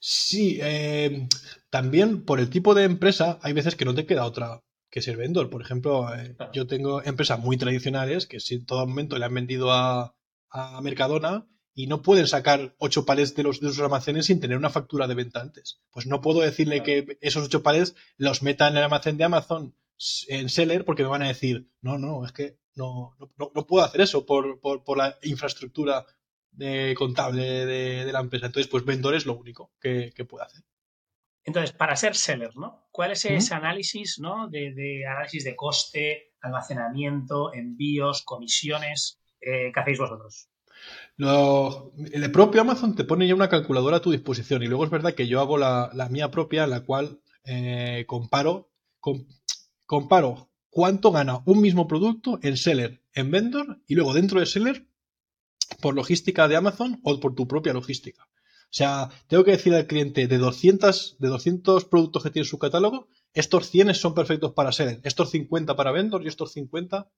[0.00, 1.28] Sí, eh,
[1.70, 5.16] también por el tipo de empresa hay veces que no te queda otra que ser
[5.16, 5.50] vendor.
[5.50, 6.52] Por ejemplo, eh, claro.
[6.52, 10.16] yo tengo empresas muy tradicionales que en todo momento le han vendido a,
[10.50, 14.56] a Mercadona y no pueden sacar ocho palets de, los, de sus almacenes sin tener
[14.56, 15.80] una factura de venta antes.
[15.90, 17.06] Pues no puedo decirle claro.
[17.06, 19.76] que esos ocho palets los meta en el almacén de Amazon
[20.28, 23.84] en Seller porque me van a decir, no, no, es que no, no, no puedo
[23.84, 26.06] hacer eso por, por, por la infraestructura
[26.58, 28.46] de contable de, de, la empresa.
[28.46, 30.62] Entonces, pues vendor es lo único que, que puede hacer.
[31.44, 32.88] Entonces, para ser seller, ¿no?
[32.90, 33.58] ¿Cuál es ese ¿Mm?
[33.58, 34.48] análisis, ¿no?
[34.48, 40.50] De, de, análisis de coste, almacenamiento, envíos, comisiones eh, que hacéis vosotros?
[41.16, 44.90] Lo, el propio Amazon te pone ya una calculadora a tu disposición y luego es
[44.90, 49.24] verdad que yo hago la, la mía propia en la cual eh, comparo, com,
[49.86, 54.88] comparo cuánto gana un mismo producto en seller, en vendor y luego dentro de seller
[55.80, 58.28] por logística de Amazon o por tu propia logística.
[58.70, 62.58] sea, tengo que decir al cliente de 200, de 200 productos que tiene en su
[62.58, 67.10] catálogo, estos 100 son perfectos para Seller, estos 50 para Vendor y estos 50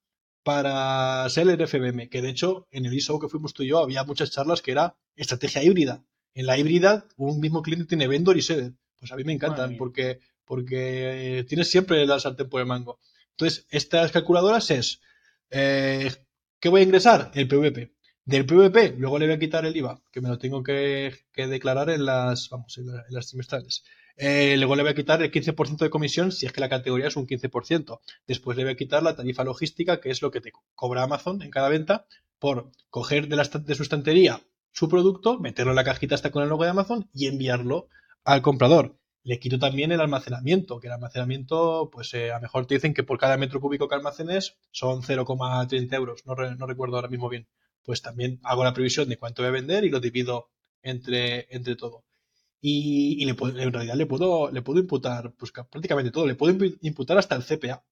[0.43, 4.05] para Seller FBM, que de hecho en el ISO que fuimos tú y yo había
[4.05, 6.05] muchas charlas que era estrategia híbrida.
[6.35, 8.73] En la híbrida un mismo cliente tiene Vendor y Seller.
[8.99, 12.99] Pues a mí me encantan porque, porque tienes siempre la sartén por el mango.
[13.31, 15.01] Entonces, estas calculadoras es,
[15.51, 16.13] eh,
[16.61, 17.31] ¿qué voy a ingresar?
[17.35, 17.95] El PVP.
[18.25, 21.91] Del PVP, luego le voy a quitar el IVA, que me lo tengo que, declarar
[21.91, 23.85] en las, vamos, en, las trimestrales.
[24.17, 27.09] Eh, luego le voy a quitar el 15% de comisión si es que la categoría
[27.09, 28.01] es un 15%.
[28.27, 31.43] Después le voy a quitar la tarifa logística, que es lo que te cobra Amazon
[31.43, 32.07] en cada venta
[32.39, 34.41] por coger de, la, de su estantería
[34.73, 37.89] su producto, meterlo en la cajita hasta con el logo de Amazon y enviarlo
[38.25, 38.97] al comprador.
[39.23, 42.95] Le quito también el almacenamiento, que el almacenamiento, pues eh, a lo mejor te dicen
[42.95, 47.47] que por cada metro cúbico que almacenes son 0,30 euros, no, recuerdo ahora mismo bien.
[47.85, 50.51] Pues también hago la previsión de cuánto voy a vender y lo divido
[50.83, 52.05] entre, entre todo.
[52.61, 57.37] Y, en realidad le puedo, le puedo imputar pues, prácticamente todo, le puedo imputar hasta
[57.37, 57.83] el CPA.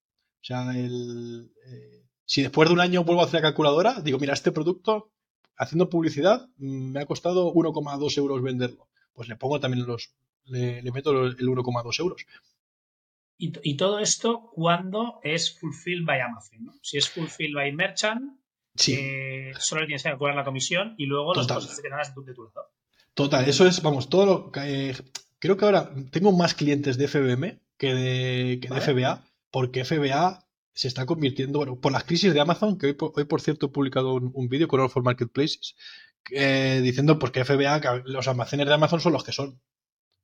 [0.40, 4.18] O sea, el, eh, si después de un año vuelvo a hacer la calculadora, digo,
[4.18, 5.10] mira, este producto,
[5.56, 8.88] haciendo publicidad, mm, me ha costado 1,2 euros venderlo.
[9.14, 12.26] Pues le pongo también los, le, meto el 1,2 euros.
[13.40, 16.64] Y, todo esto cuando es fulfilled by Amazon.
[16.64, 16.72] ¿no?
[16.82, 18.37] Si es fulfilled by Merchant,
[18.86, 22.34] eh, solo le tienes que calcular la comisión y luego los costes que ganas de
[22.34, 22.70] tu lado.
[23.14, 24.94] Total, eso es, vamos, todo lo que.
[25.38, 30.46] creo que ahora tengo más clientes de FBM que de, que de FBA, porque FBA
[30.72, 33.70] se está convirtiendo, bueno, por las crisis de Amazon, que hoy, hoy por cierto he
[33.70, 35.74] publicado un, vídeo con All for Marketplaces,
[36.30, 39.60] eh, diciendo porque FBA, que los almacenes de Amazon son los que son.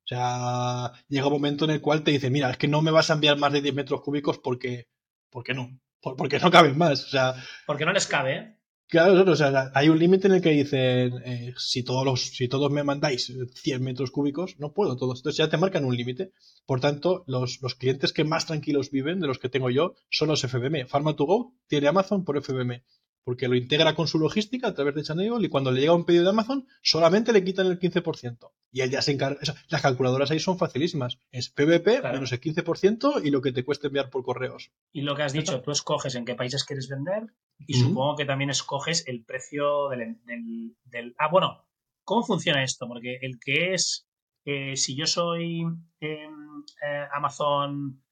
[0.04, 2.90] O sea, llega un momento en el cual te dice, mira, es que no me
[2.90, 4.86] vas a enviar más de 10 metros cúbicos porque,
[5.30, 5.80] porque no,
[6.16, 7.04] porque no caben más.
[7.04, 7.34] O sea,
[7.66, 8.54] porque no les cabe, ¿eh?
[8.86, 12.48] Claro, o sea, hay un límite en el que dicen, eh, si, todos los, si
[12.48, 15.20] todos me mandáis 100 metros cúbicos, no puedo todos.
[15.20, 16.32] Entonces ya te marcan un límite.
[16.66, 20.28] Por tanto, los, los, clientes que más tranquilos viven, de los que tengo yo, son
[20.28, 20.86] los FBM.
[20.86, 22.84] Pharma2Go tiene Amazon por FBM
[23.24, 26.04] porque lo integra con su logística a través de Channel y cuando le llega un
[26.04, 28.52] pedido de Amazon solamente le quitan el 15%.
[28.70, 29.40] Y él ya se encarga.
[29.68, 31.18] las calculadoras ahí son facilísimas.
[31.30, 34.72] Es PVP menos el 15% y lo que te cuesta enviar por correos.
[34.92, 37.32] Y lo que has dicho, tú escoges en qué países quieres vender
[37.66, 41.66] y supongo que también escoges el precio del, Ah, bueno,
[42.04, 42.86] ¿cómo funciona esto?
[42.86, 44.06] Porque el que es.
[44.46, 45.62] Eh, si yo soy
[46.00, 48.02] em, eh, Amazon.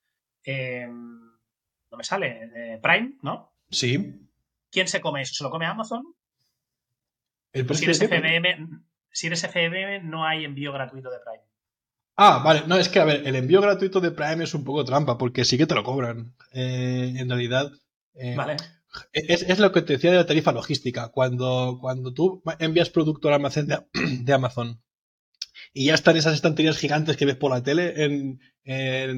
[0.45, 1.21] Em,
[1.91, 2.51] no me sale.
[2.55, 3.53] Eh, Prime, ¿no?
[3.71, 4.31] Sí.
[4.73, 5.35] ¿Quién se come eso?
[5.35, 6.03] ¿Se lo come Amazon?
[7.53, 11.45] si, eres FBM, si eres FBM, no hay envío gratuito de Prime.
[12.17, 12.63] Ah, vale.
[12.67, 15.45] No, es que, a ver, el envío gratuito de Prime es un poco trampa, porque
[15.45, 16.35] sí que te lo cobran.
[16.53, 17.71] Eh, en realidad.
[18.15, 18.57] Eh, vale.
[19.13, 21.09] Es, lo que te decía de la tarifa logística.
[21.09, 24.83] Cuando, cuando tú envías producto al almacén de, Amazon
[25.75, 28.41] y ya están esas estanterías gigantes que ves por la tele en,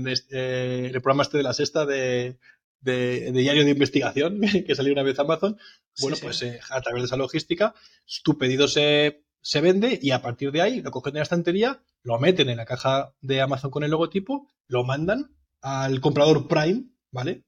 [0.07, 2.39] este, el programa este de la sexta de,
[2.85, 5.59] de, diario de investigación que salió una vez a Amazon,
[6.01, 7.75] bueno, pues eh, a través de esa logística,
[8.23, 11.83] tu pedido se, se, vende y a partir de ahí lo cogen de la estantería,
[12.03, 16.85] lo meten en la caja de Amazon con el logotipo, lo mandan al comprador Prime,
[17.11, 17.45] ¿vale?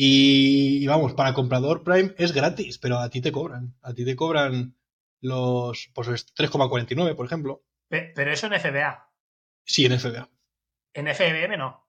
[0.00, 3.74] Y, vamos, para comprador Prime es gratis, pero a ti te cobran.
[3.82, 4.76] A ti te cobran
[5.20, 7.64] los pues 3,49, por ejemplo.
[7.88, 9.10] Pero eso en FBA.
[9.64, 10.30] Sí, en FBA.
[10.94, 11.87] En FBM no.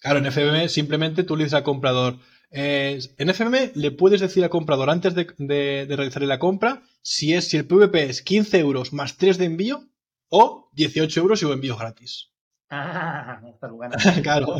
[0.00, 2.18] Claro, en FBM simplemente tú le dices al comprador.
[2.50, 7.48] en FBM le puedes decir al comprador antes de, de, realizar la compra si es
[7.48, 9.88] si el PVP es 15 euros más 3 de envío
[10.28, 12.30] o 18 euros y o envío gratis.
[12.70, 13.40] Ah,
[14.22, 14.56] claro.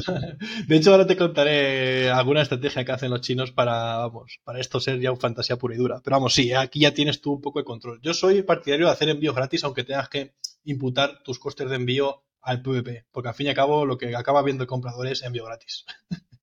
[0.66, 4.80] De hecho, ahora te contaré alguna estrategia que hacen los chinos para, vamos, para esto
[4.80, 6.00] ser ya un fantasía pura y dura.
[6.02, 8.00] Pero vamos, sí, aquí ya tienes tú un poco de control.
[8.02, 10.32] Yo soy partidario de hacer envíos gratis, aunque tengas que
[10.64, 14.16] imputar tus costes de envío al PvP, porque al fin y al cabo lo que
[14.16, 15.84] acaba viendo el comprador es envío gratis.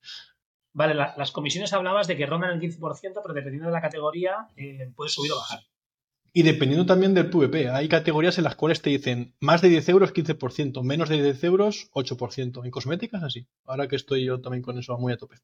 [0.71, 4.91] Vale, las comisiones hablabas de que rondan el 15%, pero dependiendo de la categoría eh,
[4.95, 5.61] puedes subir o bajar.
[6.31, 9.89] Y dependiendo también del PvP, hay categorías en las cuales te dicen más de 10
[9.89, 12.65] euros 15%, menos de 10 euros 8%.
[12.65, 13.47] En cosméticas así.
[13.63, 15.37] Ahora que estoy yo también con eso muy a tope.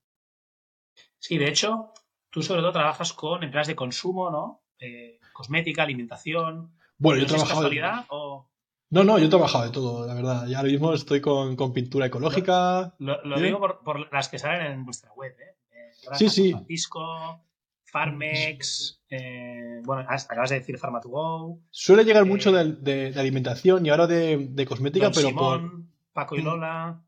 [1.17, 1.93] Sí, de hecho,
[2.29, 4.63] tú sobre todo trabajas con empresas de consumo, ¿no?
[4.79, 6.75] Eh, cosmética, alimentación.
[6.97, 7.69] Bueno, yo he trabajado.
[8.09, 8.50] o...
[8.91, 10.47] No, no, yo he trabajado de todo, la verdad.
[10.47, 12.93] Ya ahora mismo estoy con, pintura ecológica.
[12.99, 15.55] Lo, digo por, las que salen en vuestra web, ¿eh?
[15.71, 16.51] eh sí, sí.
[16.51, 17.41] Francisco,
[17.85, 21.61] Farmex, eh, bueno, acabas de decir Farma2Go.
[21.69, 26.45] Suele llegar mucho eh, de, alimentación y ahora de, cosmética, pero Simón, Paco y mm.
[26.45, 27.01] Lola.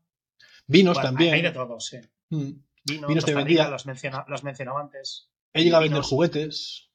[0.66, 1.34] Vinos también.
[1.34, 1.98] Hay de todo, sí.
[2.30, 2.52] Mm.
[2.86, 3.68] Vinos, de vendía.
[3.68, 5.28] Los, los mencionaba antes.
[5.52, 6.88] He llegado a vender juguetes.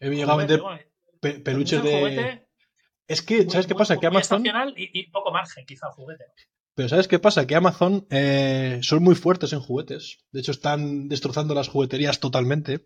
[0.00, 0.62] He llegado a vender
[1.42, 2.43] peluches de.
[3.06, 3.98] Es que, ¿sabes qué pasa?
[3.98, 4.44] que Amazon.
[4.76, 6.24] Y, y, poco margen, quizá, juguete.
[6.74, 7.46] Pero ¿sabes qué pasa?
[7.46, 10.24] Que Amazon eh, son muy fuertes en juguetes.
[10.32, 12.84] De hecho, están destrozando las jugueterías totalmente.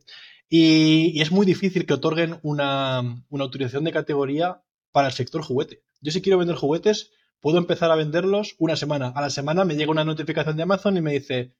[0.48, 2.98] Y, es muy difícil que otorguen una,
[3.30, 5.82] autorización de categoría para el sector juguete.
[6.00, 9.08] Yo si quiero vender juguetes, puedo empezar a venderlos una semana.
[9.08, 11.54] A la semana me llega una notificación de Amazon y me dice,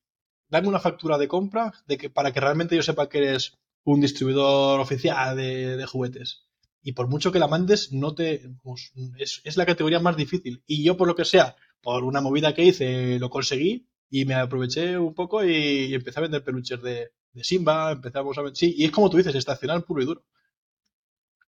[0.48, 4.00] dame una factura de compra de que, para que realmente yo sepa que eres un
[4.00, 6.47] distribuidor oficial de, juguetes.
[6.82, 8.50] Y por mucho que la mandes, no te.
[8.62, 10.62] Pues, es, es, la categoría más difícil.
[10.66, 14.34] Y yo, por lo que sea, por una movida que hice, lo conseguí y me
[14.34, 18.56] aproveché un poco y, empecé a vender peluches de, de Simba, empezamos a ver.
[18.56, 20.24] Sí, y es como tú dices, estacional puro y duro.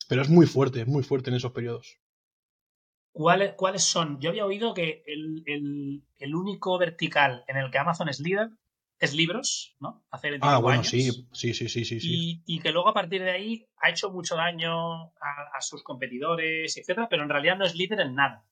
[0.09, 1.99] Pero es muy fuerte, muy fuerte en esos periodos.
[3.13, 4.21] ¿Cuáles, ¿Cuáles son?
[4.21, 8.51] Yo había oído que el, único vertical en el que Amazon es líder
[8.99, 10.05] es libros, ¿no?
[10.11, 13.31] Hace 25 ah, bueno, sí, sí, sí, sí, sí, Y, que luego a partir de
[13.31, 18.01] ahí ha hecho mucho daño a, sus competidores, etcétera, pero en realidad no es líder
[18.01, 18.45] en nada.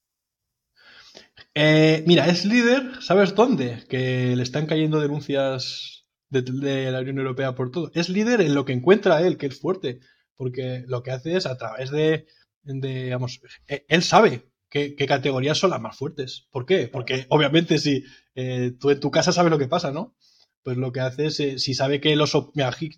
[1.55, 3.85] Eh, mira, es líder, ¿sabes dónde?
[3.89, 7.91] Que le están cayendo denuncias de, la Unión Europea por todo.
[7.95, 10.01] Es líder en lo que encuentra él, que es fuerte,
[10.35, 12.27] porque lo que hace es a través de,
[12.63, 16.49] digamos, e, él sabe qué, categorías son las más fuertes.
[16.51, 16.89] ¿Por qué?
[16.89, 18.05] Porque obviamente si
[18.35, 20.17] eh, tú en tu casa sabes lo que pasa, ¿no?
[20.65, 22.33] Pues lo que hace es, eh, si sabe que los...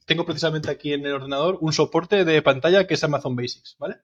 [0.06, 3.96] Tengo precisamente aquí en el ordenador un soporte de pantalla que es Amazon Basics, ¿vale?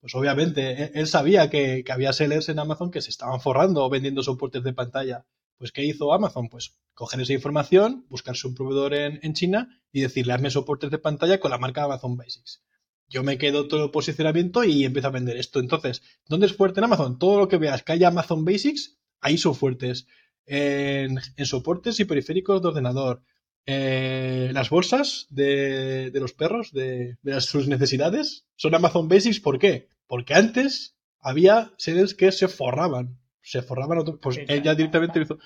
[0.00, 3.88] Pues obviamente e, él sabía que, que había sellers en Amazon que se estaban forrando
[3.88, 5.26] vendiendo soportes de pantalla
[5.58, 6.48] pues, ¿qué hizo Amazon?
[6.48, 11.40] Pues coger esa información, buscarse un proveedor en, China y decirle, hazme soportes de pantalla
[11.40, 12.62] con la marca Amazon Basics.
[13.08, 15.60] Yo me quedo todo el posicionamiento y empiezo a vender esto.
[15.60, 17.18] Entonces, ¿dónde es fuerte en Amazon?
[17.18, 20.06] Todo lo que veas que haya Amazon Basics, ahí son fuertes.
[20.46, 23.22] En, soportes y periféricos de ordenador.
[23.66, 29.40] Eh, las bolsas de, los perros, de, sus necesidades, son Amazon Basics.
[29.40, 29.88] ¿Por qué?
[30.06, 34.18] Porque antes había seres que se forraban se forraban otros.
[34.20, 35.38] Pues ella directamente hizo.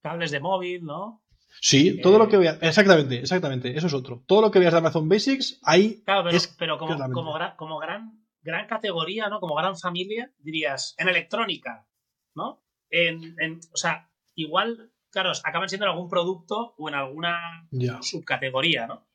[0.00, 1.24] Cables de móvil, ¿no?
[1.60, 2.58] Sí, todo lo que veas.
[2.62, 3.76] Exactamente, exactamente.
[3.76, 4.22] Eso es otro.
[4.26, 6.02] Todo lo que veas de Amazon Basics, ahí.
[6.04, 6.96] Claro, pero, como,
[7.56, 9.40] como, gran, gran, categoría, ¿no?
[9.40, 11.88] Como gran familia, dirías, en electrónica,
[12.36, 12.62] ¿no?
[12.90, 13.34] En,
[13.72, 17.68] o sea, igual, claro, acaban siendo en algún producto o en alguna
[18.00, 19.06] subcategoría, ¿no?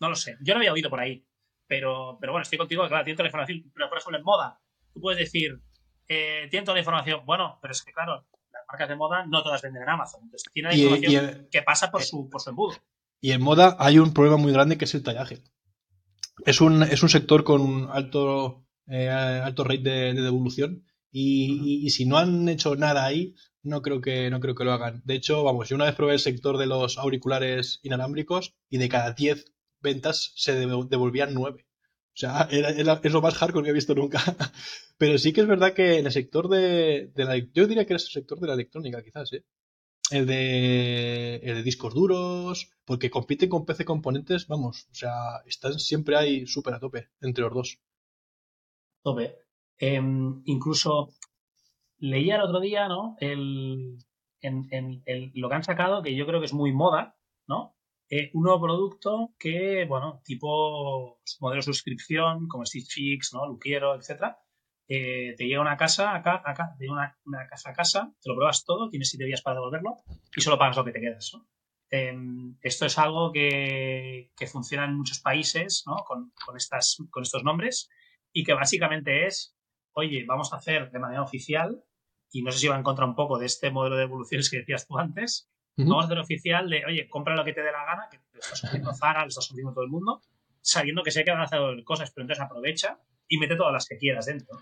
[0.00, 0.36] No lo sé.
[0.40, 1.26] Yo no había oído por ahí.
[1.66, 4.60] Pero, pero bueno, estoy contigo, claro, tiene teléfono Pero por ejemplo, en moda,
[4.92, 5.60] tú puedes decir,
[6.08, 7.22] eh, tiene toda la información.
[7.24, 10.20] Bueno, pero es que claro, las marcas de moda no todas venden en Amazon.
[10.24, 12.76] Entonces tiene la información que pasa por su, por su embudo.
[13.20, 15.42] Y en moda hay un problema muy grande que es el tallaje.
[16.44, 20.84] Es un, es un sector con alto, eh, alto rate de, devolución.
[21.16, 25.00] Y, si no han hecho nada ahí, no creo que no creo que lo hagan.
[25.04, 28.88] De hecho, vamos, yo una vez probé el sector de los auriculares inalámbricos y de
[28.88, 29.44] cada 10
[29.80, 31.66] ventas se devolvían 9.
[31.66, 34.20] O sea, era, es lo más hardcore que he visto nunca.
[34.98, 37.36] Pero sí que es verdad que en el sector de, la...
[37.38, 39.44] Yo diría que es el sector de la electrónica, quizás, ¿eh?
[40.10, 45.78] El de, el de discos duros, porque compiten con PC componentes, vamos, o sea, están
[45.78, 47.78] siempre ahí súper a tope entre los dos.
[49.02, 49.43] Tope.
[49.78, 51.10] Em, incluso
[51.98, 53.16] leía el otro día, ¿no?
[53.20, 53.98] El,
[54.40, 55.02] en,
[55.34, 57.76] lo que han sacado, que yo creo que es muy moda, ¿no?
[58.10, 63.46] Eh, un nuevo producto que, bueno, tipo modelo de suscripción, como Stitch Fix, ¿no?
[63.46, 64.38] Luquiero, etcétera.
[64.86, 67.16] Eh, te llega una casa acá, acá, de una,
[67.48, 69.96] casa a casa, te lo pruebas todo, tienes siete días para devolverlo
[70.36, 71.32] y solo pagas lo que te quedas.
[71.90, 75.96] Em, esto es algo que, funciona en muchos países ¿no?
[76.04, 77.88] con, estas, con estos nombres
[78.32, 79.53] y que básicamente es,
[79.94, 81.82] oye, vamos a hacer de manera oficial,
[82.30, 84.58] y no sé si va en contra un poco de este modelo de evoluciones que
[84.58, 87.84] decías tú antes, Vamos a hacer oficial de, oye, compra lo que te dé la
[87.84, 90.22] gana, que lo está sufriendo Zara, lo está sufriendo todo el mundo,
[90.60, 93.86] sabiendo que sé que van a hacer cosas, pero entonces aprovecha y mete todas las
[93.86, 94.58] que quieras dentro.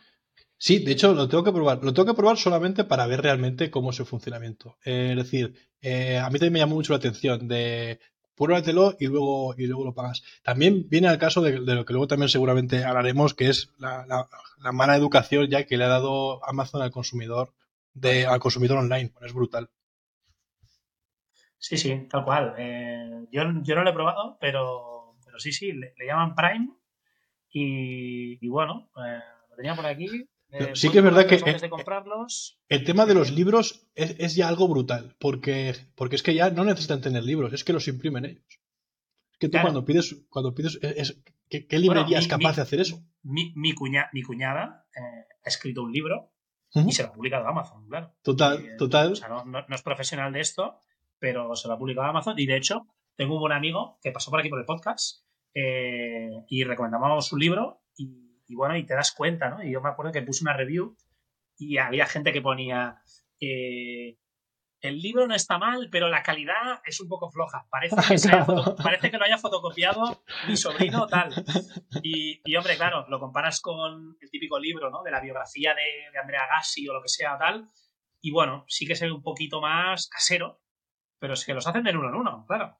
[0.57, 1.83] Sí, de hecho lo tengo que probar.
[1.83, 4.79] Lo tengo que probar solamente para ver realmente cómo es su funcionamiento.
[4.85, 7.99] Eh, es decir, eh, a mí también me llamó mucho la atención de
[8.37, 10.23] pruébatelo y luego, y luego lo pagas.
[10.43, 14.29] También viene al caso de, lo que luego también seguramente hablaremos, que es la,
[14.73, 17.53] mala educación ya que le ha dado Amazon al consumidor,
[17.95, 19.13] de, al consumidor online.
[19.21, 19.71] es brutal.
[21.59, 22.55] Sí, sí, tal cual.
[22.59, 26.71] Eh, yo, no lo he probado, pero, pero sí, sí, le, llaman Prime
[27.51, 30.29] y, bueno, eh, lo tenía por aquí.
[30.53, 31.37] Eh, sí que es verdad que
[32.69, 36.65] el tema de los libros es, ya algo brutal, porque, porque es que ya no
[36.65, 38.61] necesitan tener libros, es que los imprimen ellos.
[39.33, 40.79] Es que tú cuando pides, cuando pides
[41.49, 43.03] ¿qué, librería es capaz de hacer eso?
[43.23, 46.33] Mi, mi, cuñada ha escrito un libro
[46.75, 48.13] y se lo ha publicado a Amazon, claro.
[48.23, 49.13] Total, total.
[49.13, 50.81] O sea, no, no, es profesional de esto,
[51.19, 52.87] pero se lo ha publicado Amazon y de hecho
[53.17, 57.37] tengo un buen amigo que pasó por aquí por el podcast eh, y recomendamos su
[57.37, 59.63] libro y, y, bueno, y te das cuenta, ¿no?
[59.63, 60.97] Y yo me acuerdo que puse una review
[61.57, 63.03] y había gente que ponía,
[63.41, 64.19] eh,
[64.81, 67.67] el libro no está mal, pero la calidad es un poco floja.
[67.71, 68.29] Parece que,
[68.83, 71.33] parece que lo haya fotocopiado mi sobrino tal.
[72.03, 75.03] Y, y, hombre, claro, lo comparas con el típico libro, ¿no?
[75.03, 77.69] De la biografía de, de Andrea Gassi o lo que sea tal.
[78.21, 80.63] Y bueno, sí que se ve un poquito más casero,
[81.19, 82.79] pero es que los hacen de uno en uno, claro.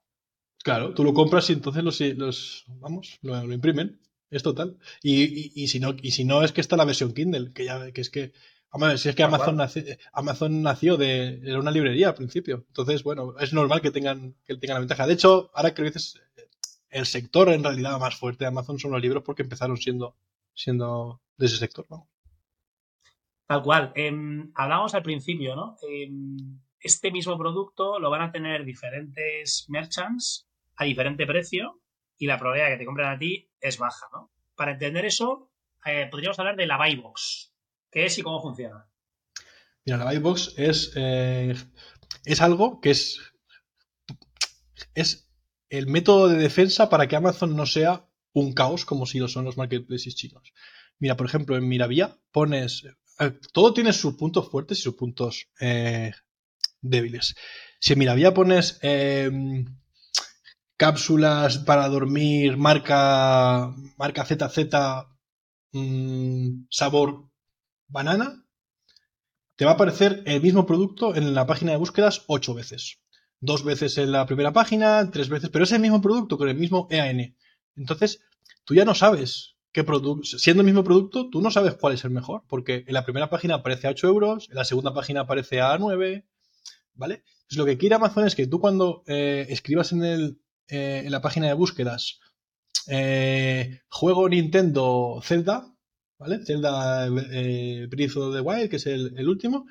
[0.63, 3.99] Claro, tú lo compras y entonces los, los vamos, lo, imprimen.
[4.33, 4.77] Es total.
[5.03, 7.91] Y, y, si no, y si no es que está la versión Kindle, que ya
[7.91, 8.33] que es que
[8.75, 12.65] Hombre, si es que Amazon, nació, Amazon nació de era una librería al principio.
[12.69, 15.05] Entonces, bueno, es normal que tengan, que tengan la ventaja.
[15.05, 16.19] De hecho, ahora que lo dices,
[16.89, 20.17] el sector en realidad más fuerte de Amazon son los libros porque empezaron siendo,
[20.55, 22.09] siendo de ese sector, ¿no?
[23.45, 23.91] Tal cual.
[23.93, 25.77] Em, hablábamos al principio, ¿no?
[25.87, 31.82] Em, este mismo producto lo van a tener diferentes merchants a diferente precio
[32.23, 34.31] y la probabilidad de que te compren a ti es baja, ¿no?
[34.55, 35.51] Para entender eso,
[35.85, 37.53] eh, podríamos hablar de la buy box.
[37.91, 38.89] ¿Qué es y cómo funciona?
[39.83, 41.53] Mira, la Buybox es, eh,
[42.23, 43.19] es algo que es,
[44.95, 45.29] es
[45.67, 49.43] el método de defensa para que Amazon no sea un caos como si lo son
[49.43, 50.53] los marketplaces chinos.
[50.99, 52.85] Mira, por ejemplo, en Miravía pones.
[53.19, 55.49] Eh, todo tiene sus puntos fuertes y sus puntos
[56.79, 57.35] débiles.
[57.81, 58.79] Si en Miravía pones
[60.83, 64.57] cápsulas para dormir marca, marca ZZ
[65.71, 67.29] mm, sabor
[67.87, 68.43] banana,
[69.55, 72.99] te va a aparecer el mismo producto en la página de búsquedas ocho veces.
[73.39, 76.57] Dos veces en la primera página, tres veces, pero es el mismo producto con el
[76.57, 77.33] mismo EAN.
[77.77, 78.19] Entonces,
[78.65, 82.03] tú ya no sabes qué producto, siendo el mismo producto, tú no sabes cuál es
[82.03, 85.21] el mejor, porque en la primera página aparece a 8 euros, en la segunda página
[85.21, 86.27] aparece a 9,
[86.95, 87.23] ¿vale?
[87.47, 90.42] Pues lo que quiere Amazon es que tú cuando eh, escribas en, el,
[90.73, 92.19] eh, en la página de búsquedas
[92.87, 95.73] eh, juego Nintendo Zelda,
[96.17, 96.43] ¿vale?
[96.45, 99.65] Zelda eh, Breath of the Wild, que es el, último,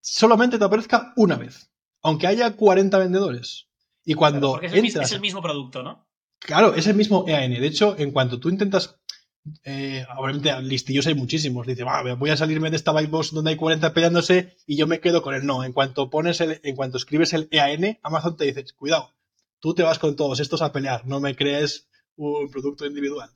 [0.00, 1.70] solamente te aparezca una vez,
[2.02, 3.66] aunque haya 40 vendedores.
[4.04, 4.72] Y cuando es,
[5.12, 6.08] el, mismo producto, ¿no?
[6.38, 7.50] Claro, es el mismo EAN.
[7.50, 8.98] De hecho, en cuanto tú intentas
[9.64, 11.66] eh, obviamente listillos hay muchísimos.
[11.66, 11.84] Dice,
[12.16, 15.34] voy a salirme de esta box donde hay 40 peleándose y yo me quedo con
[15.34, 15.64] el no.
[15.64, 19.14] En cuanto pones el, en cuanto escribes el EAN, Amazon te dice, cuidado,
[19.60, 23.30] tú te vas con todos estos a pelear, no me crees un producto individual.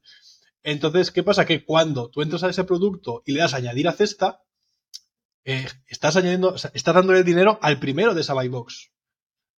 [0.62, 1.44] Entonces, ¿qué pasa?
[1.44, 4.42] Que cuando tú entras a ese producto y le das a añadir a cesta,
[5.44, 8.90] eh, estás añadiendo, estás dando el dinero al primero de esa buy box.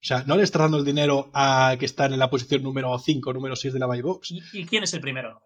[0.03, 2.97] O sea, no le estás dando el dinero a que está en la posición número
[2.99, 4.33] 5, número 6 de la buy box.
[4.53, 5.43] ¿Y quién es el primero?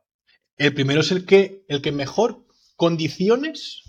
[0.57, 3.83] El primero es el que, el que mejor condiciones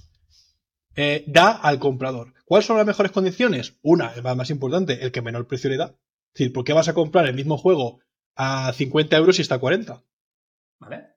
[0.96, 2.34] eh, da al comprador.
[2.46, 3.78] ¿Cuáles son las mejores condiciones?
[3.82, 5.96] Una, la más importante, el que menor precio le da.
[6.38, 8.00] Es decir, ¿por qué vas a comprar el mismo juego
[8.36, 10.04] a 50 euros si está a 40?
[10.78, 11.08] ¿Vale?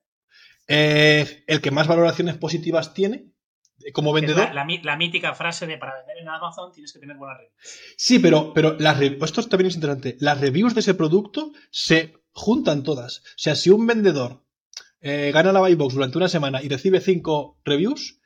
[0.66, 3.26] Eh, el que más valoraciones positivas tiene
[3.92, 4.48] como vendedor.
[4.54, 7.54] La, mítica frase de para vender en Amazon tienes que tener buenas reviews.
[7.98, 10.16] Sí, pero, pero las esto también es interesante.
[10.20, 13.18] Las reviews de ese producto se juntan todas.
[13.18, 14.42] O sea, si un vendedor
[15.02, 18.22] eh, gana la Buybox durante una semana y recibe cinco reviews,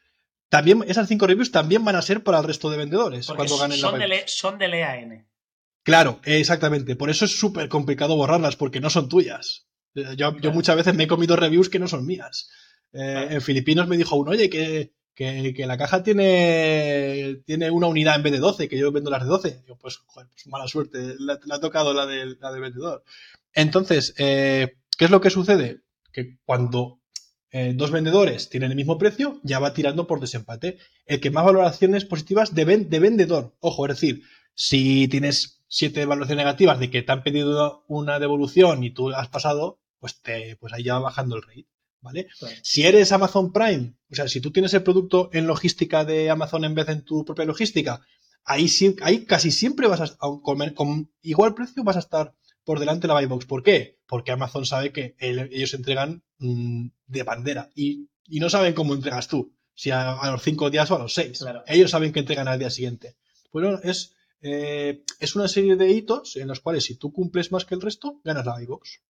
[0.49, 3.79] también esas cinco reviews también van a ser para el resto de vendedores cuando ganen
[3.79, 5.27] son la de Son del EAN.
[5.85, 6.97] Claro, exactamente.
[6.97, 9.67] Por eso es súper complicado borrarlas, porque no son tuyas.
[10.17, 12.49] Yo, muchas veces me he comido reviews que no son mías.
[12.93, 14.93] Eh, en Filipinos me dijo uno, oye, que,
[15.67, 19.29] la caja tiene, tiene una unidad en vez de 12, que yo vendo las de
[19.29, 19.63] 12.
[19.69, 23.05] Yo, pues, joder, pues mala suerte, le, ha tocado la de, la de vendedor.
[23.53, 25.83] Entonces, eh, ¿qué es lo que sucede?
[26.13, 27.03] Que cuando
[27.51, 30.79] eh, dos vendedores tienen el mismo precio, ya va tirando por desempate.
[31.05, 33.55] El que más valoraciones positivas de, de vendedor.
[33.61, 34.23] Ojo, es decir,
[34.55, 39.27] si tienes siete valoraciones negativas de que te han pedido una devolución y tú has
[39.27, 41.67] pasado, pues, te, pues ahí ya va bajando el rate.
[42.01, 42.29] ¿Vale?
[42.63, 46.65] Si eres Amazon Prime, o sea, si tú tienes el producto en logística de Amazon
[46.65, 48.03] en vez de en tu propia logística,
[48.45, 48.69] ahí,
[49.01, 53.15] ahí casi siempre vas a comer con igual precio vas a estar por delante de
[53.15, 53.47] la Buybox.
[53.47, 53.99] ¿Por qué?
[54.07, 59.57] Porque Amazon sabe que ellos entregan mm, de bandera y, no saben cómo entregas tú,
[59.75, 61.45] si a, los cinco días o a los seis.
[61.67, 63.17] Ellos saben que entregan al día siguiente.
[63.53, 64.14] Bueno, es,
[64.45, 67.81] eh, es una serie de hitos en los cuales si tú cumples más que el
[67.81, 69.03] resto, ganas la iBox.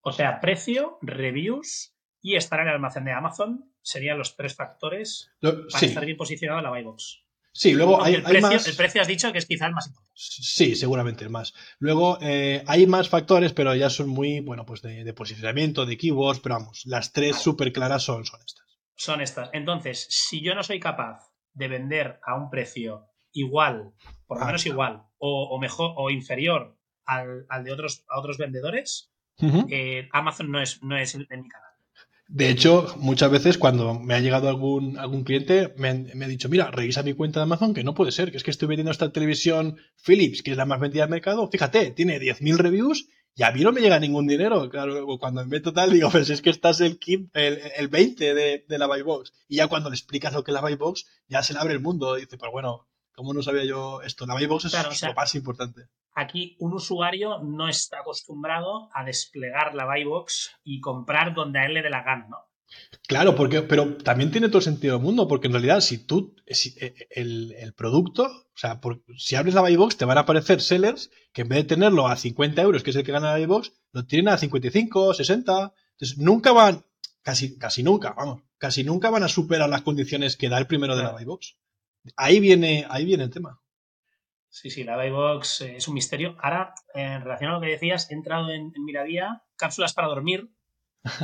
[0.00, 1.92] O sea, precio, reviews
[2.22, 6.58] y estar en el almacén de Amazon serían los tres factores para estar bien posicionado
[6.58, 7.22] en la Buybox.
[7.52, 8.66] Sí, luego hay, el precio, más...
[8.66, 10.12] El precio has dicho que es quizá el más importante.
[10.14, 11.54] Sí, seguramente el más.
[11.78, 16.40] Luego eh, hay más factores, pero ya son muy, bueno, pues de, posicionamiento, de keywords,
[16.40, 18.66] pero vamos, las tres súper claras son, son estas.
[18.94, 19.50] Son estas.
[19.52, 23.92] Entonces, si yo no soy capaz de vender a un precio igual,
[24.26, 28.38] por lo ah, menos igual, o, mejor, o inferior al, al, de otros, a otros
[28.38, 29.10] vendedores,
[29.70, 31.66] eh, Amazon no es, no es en mi canal.
[32.28, 36.72] De hecho, muchas veces cuando me ha llegado algún, algún cliente, me, ha dicho, mira,
[36.72, 39.12] revisa mi cuenta de Amazon, que no puede ser, que es que estoy vendiendo esta
[39.12, 43.52] televisión Philips, que es la más vendida del mercado, fíjate, tiene 10.000 reviews y a
[43.52, 44.68] mí no me llega ningún dinero.
[44.70, 46.98] Claro, cuando me meto tal, digo, pues es que estás el,
[47.34, 49.32] el, el 20 de, de la Box.
[49.46, 51.80] Y ya cuando le explicas lo que es la Box, ya se le abre el
[51.80, 52.14] mundo.
[52.16, 54.26] dice, pues bueno, ¿cómo no sabía yo esto?
[54.26, 55.88] La Box es lo más importante.
[56.14, 61.74] Aquí un usuario no está acostumbrado a desplegar la Box y comprar donde a él
[61.74, 62.36] le dé la gana, ¿no?
[63.06, 66.34] Claro, porque, pero también tiene todo el sentido del mundo, porque en realidad si tú,
[66.46, 68.80] eh, el, producto, o sea,
[69.16, 72.16] si abres la Buybox te van a aparecer sellers que en vez de tenerlo a
[72.16, 75.72] 50 euros, que es el que gana la Buybox, lo tienen a 55, 60.
[75.92, 76.84] Entonces nunca van,
[77.22, 80.96] casi, casi nunca, vamos, casi nunca van a superar las condiciones que da el primero
[80.96, 81.56] de la Buybox.
[82.16, 83.60] Ahí viene, ahí viene el tema.
[84.48, 86.36] Sí, sí, la Buybox eh, es un misterio.
[86.40, 90.50] Ahora, en relación a lo que decías, he entrado en, en Miravía, cápsulas para dormir,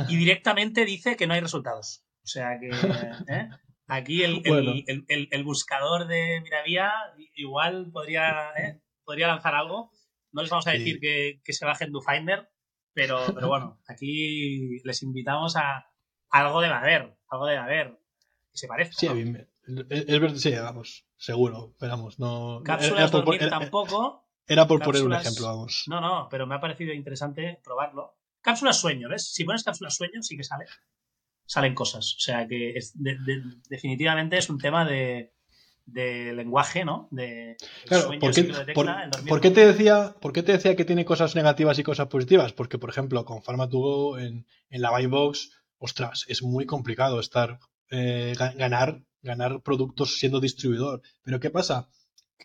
[0.07, 2.05] y directamente dice que no hay resultados.
[2.23, 2.69] O sea que
[3.33, 3.49] ¿eh?
[3.87, 4.43] aquí el,
[5.07, 6.91] el, buscador de Miravía
[7.35, 8.81] igual podría, ¿eh?
[9.03, 9.91] podría lanzar algo.
[10.31, 12.49] No les vamos a decir que, se bajen du Finder,
[12.93, 15.87] pero, pero bueno, aquí les invitamos a
[16.29, 17.99] algo de haber, algo de haber,
[18.51, 18.93] que se parece.
[18.93, 19.07] Sí,
[19.67, 22.61] es verdad, sí, vamos, seguro, esperamos, no...
[22.63, 24.27] Cápsulas dormir tampoco.
[24.45, 25.85] Era por poner un ejemplo, vamos.
[25.87, 28.17] No, no, pero me ha parecido interesante probarlo.
[28.41, 29.31] Cápsulas sueño, ¿ves?
[29.31, 30.65] Si pones cápsulas sueño, sí que sale.
[31.45, 32.15] Salen cosas.
[32.17, 32.77] O sea que
[33.69, 35.31] definitivamente es un tema de,
[35.85, 37.07] lenguaje, ¿no?
[37.11, 37.55] De
[37.85, 42.07] claro, ¿por qué, te decía, ¿por qué te decía que tiene cosas negativas y cosas
[42.07, 42.51] positivas?
[42.51, 47.59] Porque, por ejemplo, con Pharmatugo en, en la Box, ostras, es muy complicado estar
[47.89, 51.01] eh, ganar, ganar productos siendo distribuidor.
[51.23, 51.89] Pero ¿qué pasa?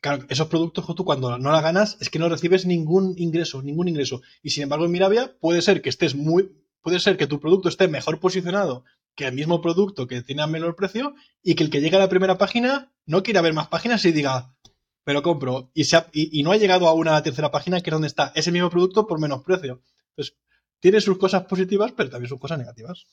[0.01, 3.89] claro, esos productos tú cuando no la ganas es que no recibes ningún ingreso, ningún
[3.89, 4.23] ingreso.
[4.43, 6.53] Y sin embargo en Miravia puede ser que estés muy,
[6.83, 10.47] puede ser que tu producto esté mejor posicionado que el mismo producto que tiene a
[10.47, 13.67] menor precio y que el que llega a la primera página no quiera ver más
[13.67, 14.55] páginas y diga,
[15.03, 15.73] pero compro.
[15.75, 18.71] Y, y, no ha llegado a una tercera página que es donde está ese mismo
[18.71, 19.83] producto por menos precio.
[20.11, 20.37] Entonces,
[20.79, 23.07] tiene sus cosas positivas, pero también sus cosas negativas.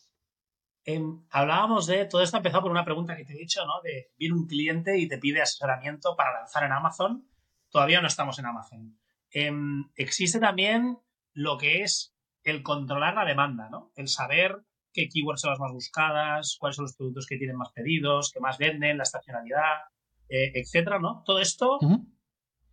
[0.88, 3.82] Em, hablábamos de, todo esto empezó por una pregunta que te he dicho, ¿no?
[3.84, 7.28] De viene un cliente y te pide asesoramiento para lanzar en Amazon.
[7.70, 9.00] Todavía no estamos en Amazon.
[9.32, 11.00] Em, existe también
[11.34, 13.92] lo que es el controlar la demanda, ¿no?
[13.96, 14.64] El saber
[14.94, 18.40] qué keywords son las más buscadas, cuáles son los productos que tienen más pedidos, que
[18.40, 19.82] más venden, la estacionalidad,
[20.30, 21.24] eh, etcétera, ¿no?
[21.26, 21.80] Todo esto,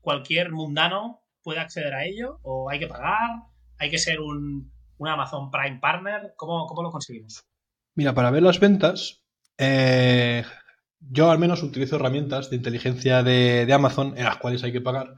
[0.00, 3.30] cualquier mundano puede acceder a ello o hay que pagar,
[3.78, 6.34] hay que ser un, Amazon Prime Partner.
[6.36, 7.44] ¿Cómo, ¿Cómo, lo conseguimos?
[7.94, 9.22] Mira, para ver las ventas,
[9.58, 10.44] eh,
[10.98, 15.16] yo al menos utilizo herramientas de inteligencia de, Amazon en las cuales hay que pagar,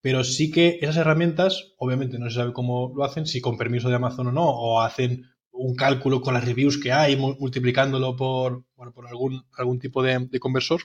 [0.00, 3.88] pero sí que esas herramientas, obviamente no se sabe cómo lo hacen, si con permiso
[3.88, 8.64] de Amazon o no, o hacen un cálculo con las reviews que hay, multiplicándolo por,
[8.74, 10.82] bueno, por algún, algún tipo de, conversor.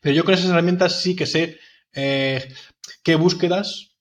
[0.00, 1.58] Pero yo con esas herramientas sí que sé
[1.92, 2.52] eh,
[3.02, 3.96] qué búsquedas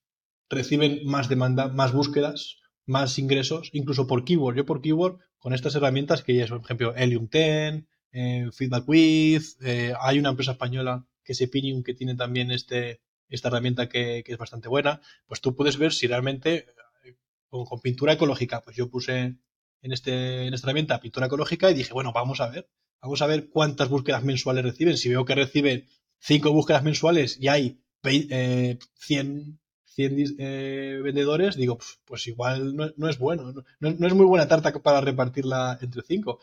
[0.49, 4.57] reciben más demanda, más búsquedas, más ingresos, incluso por keyword.
[4.57, 7.83] Yo por keyword con estas herramientas que ya es, por ejemplo, Helium 10,
[8.13, 13.01] eh, Feedback With, eh, hay una empresa española que es Epinium que tiene también este,
[13.27, 16.67] esta herramienta que, es bastante buena, pues tú puedes ver si realmente
[17.03, 17.17] eh,
[17.49, 19.19] con, pintura ecológica, pues yo puse
[19.81, 22.69] en, este, en esta herramienta pintura ecológica y dije, bueno, vamos a ver,
[23.01, 24.97] vamos a ver cuántas búsquedas mensuales reciben.
[24.97, 25.87] Si veo que reciben
[26.19, 29.59] cinco búsquedas mensuales y hay 100
[29.95, 35.01] 100 eh, vendedores, digo, pues igual no, es bueno, no, es muy buena tarta para
[35.01, 36.39] repartirla entre 5.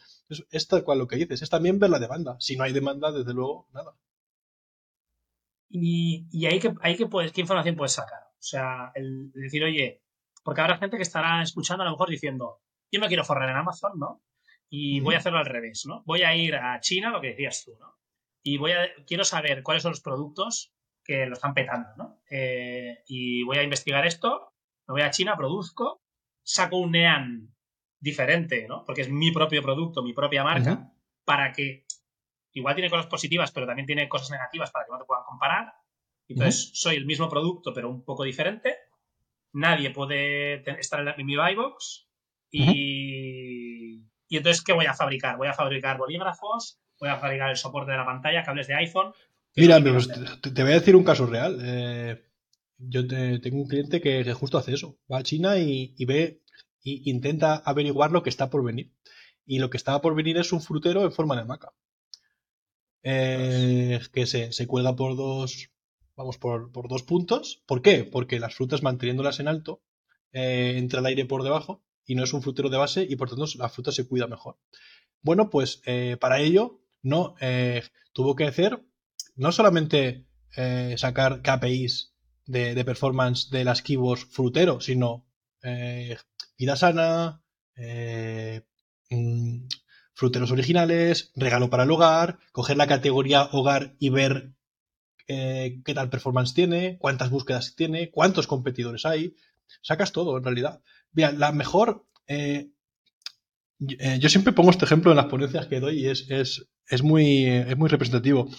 [0.50, 2.36] Es tal cual lo que dices, es también ver la demanda.
[2.38, 3.94] Si no hay demanda, desde luego, nada.
[5.68, 8.20] Y, y ahí, que, hay que puedes, ¿qué información puedes sacar?
[8.32, 10.02] O sea, el, decir, oye,
[10.42, 13.56] porque habrá gente que estará escuchando a lo mejor diciendo, yo me quiero forrar en
[13.56, 14.22] Amazon, ¿no?
[14.68, 16.02] Y voy a hacerlo al revés, ¿no?
[16.06, 17.96] Voy a ir a China, lo que decías tú, ¿no?
[18.42, 20.72] Y voy a, quiero saber cuáles son los productos
[21.10, 22.22] que lo están petando, ¿no?
[22.30, 24.52] Eh, y voy a investigar esto,
[24.86, 26.00] me voy a China, produzco,
[26.40, 27.52] saco un NEAN
[27.98, 28.84] diferente, ¿no?
[28.84, 30.92] Porque es mi propio producto, mi propia marca,
[31.24, 31.84] para que
[32.52, 35.74] igual tiene cosas positivas, pero también tiene cosas negativas para que no te puedan comparar.
[36.28, 38.76] Entonces, soy el mismo producto, pero un poco diferente.
[39.52, 42.08] Nadie puede estar en, mi buy box.
[42.52, 45.36] Y, y entonces, ¿qué voy a fabricar?
[45.38, 49.12] Voy a fabricar bolígrafos, voy a fabricar el soporte de la pantalla, cables de iPhone,
[49.56, 51.58] Mira, pues, te, voy a decir un caso real.
[51.62, 52.22] Eh,
[52.78, 54.98] yo tengo un cliente que, justo hace eso.
[55.10, 56.42] Va a China y, ve
[56.82, 58.92] e intenta averiguar lo que está por venir.
[59.44, 61.72] Y lo que estaba por venir es un frutero en forma de maca.
[63.02, 65.70] Eh, que se, se, cuelga por dos,
[66.16, 67.62] vamos, por, dos puntos.
[67.66, 68.04] ¿Por qué?
[68.04, 69.82] Porque las frutas manteniéndolas en alto,
[70.32, 73.28] eh, entra el aire por debajo y no es un frutero de base y por
[73.28, 74.58] tanto la fruta se cuida mejor.
[75.22, 77.82] Bueno, pues eh, para ello no eh,
[78.12, 78.84] tuvo que hacer
[79.40, 80.26] no solamente
[80.56, 82.14] eh, sacar KPIs
[82.46, 85.26] de, performance de las keywords frutero, sino
[86.58, 87.42] vida sana,
[89.10, 89.66] mm,
[90.14, 94.52] fruteros originales, regalo para el hogar, coger la categoría hogar y ver
[95.26, 99.36] qué tal performance tiene, cuántas búsquedas tiene, cuántos competidores hay.
[99.82, 100.82] Sacas todo en realidad.
[101.12, 102.04] Mira, la mejor
[103.80, 107.46] eh, yo siempre pongo este ejemplo en las ponencias que doy y es, es, muy,
[107.46, 108.50] es muy representativo.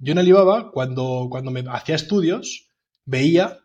[0.00, 2.68] Yo en Alibaba, cuando, cuando me hacía estudios,
[3.04, 3.60] veía,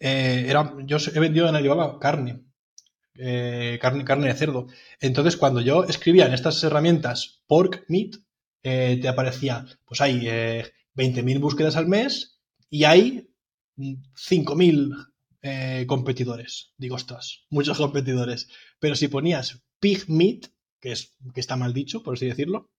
[0.00, 2.42] eh, era, yo he vendido en Alibaba carne,
[3.14, 4.66] eh, carne, carne de cerdo.
[5.00, 8.16] Entonces, cuando yo escribía en estas herramientas pork meat,
[8.62, 10.26] te aparecía, pues hay
[10.94, 13.30] 20.000 búsquedas al mes y hay
[13.76, 16.72] 5.000 competidores.
[16.76, 18.48] Digo, ostras, muchos competidores.
[18.78, 20.48] Pero si ponías Pig Meat,
[20.80, 22.70] que, es, que está mal dicho, por así decirlo,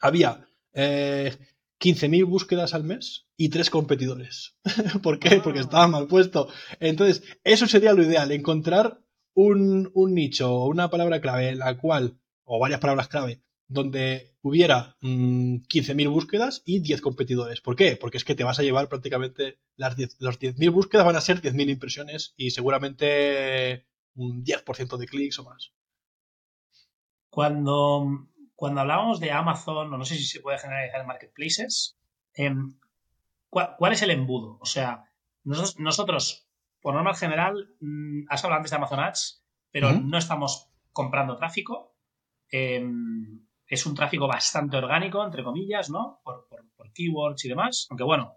[0.00, 1.32] había eh,
[1.80, 4.56] 15.000 búsquedas al mes y tres competidores.
[5.02, 5.40] ¿Por qué?
[5.40, 5.62] Porque ah.
[5.62, 6.48] estaba mal puesto.
[6.80, 9.00] Entonces, eso sería lo ideal, encontrar
[9.34, 16.08] un, nicho o una palabra clave la cual, o varias palabras clave, donde hubiera 15.000
[16.08, 17.60] mm, búsquedas y 10 competidores.
[17.60, 17.96] ¿Por qué?
[17.96, 21.40] Porque es que te vas a llevar prácticamente las 10, 10.000 búsquedas van a ser
[21.40, 25.72] 10.000 impresiones y seguramente un 10% de clics o más.
[27.30, 31.98] Cuando, cuando hablábamos de Amazon, o no sé si se puede generalizar en marketplaces,
[32.34, 32.78] em,
[33.48, 34.58] ¿cuál, es el embudo?
[34.60, 35.04] O sea,
[35.44, 36.48] nosotros,
[36.80, 41.96] por norma general, mm, has hablado antes de Amazon Ads, pero no estamos comprando tráfico.
[42.48, 46.20] Em, es un tráfico bastante orgánico, entre comillas, ¿no?
[46.22, 47.88] Por, por, keywords y demás.
[47.90, 48.34] Aunque bueno,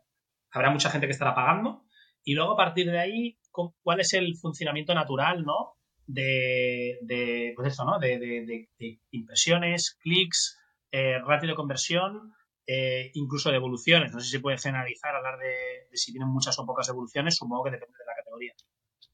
[0.51, 1.86] habrá mucha gente que estará pagando.
[2.24, 5.76] Y luego a partir de ahí, ¿cuál es el funcionamiento natural, ¿no?
[6.08, 7.99] De, de pues eso, ¿no?
[7.99, 8.68] De,
[9.12, 10.58] impresiones, clics,
[10.91, 12.34] eh, ratio de conversión,
[12.66, 14.12] eh, incluso de evoluciones.
[14.12, 17.66] No sé si se puede generalizar, hablar de, si tienen muchas o pocas evoluciones, supongo
[17.66, 18.53] que depende de la categoría.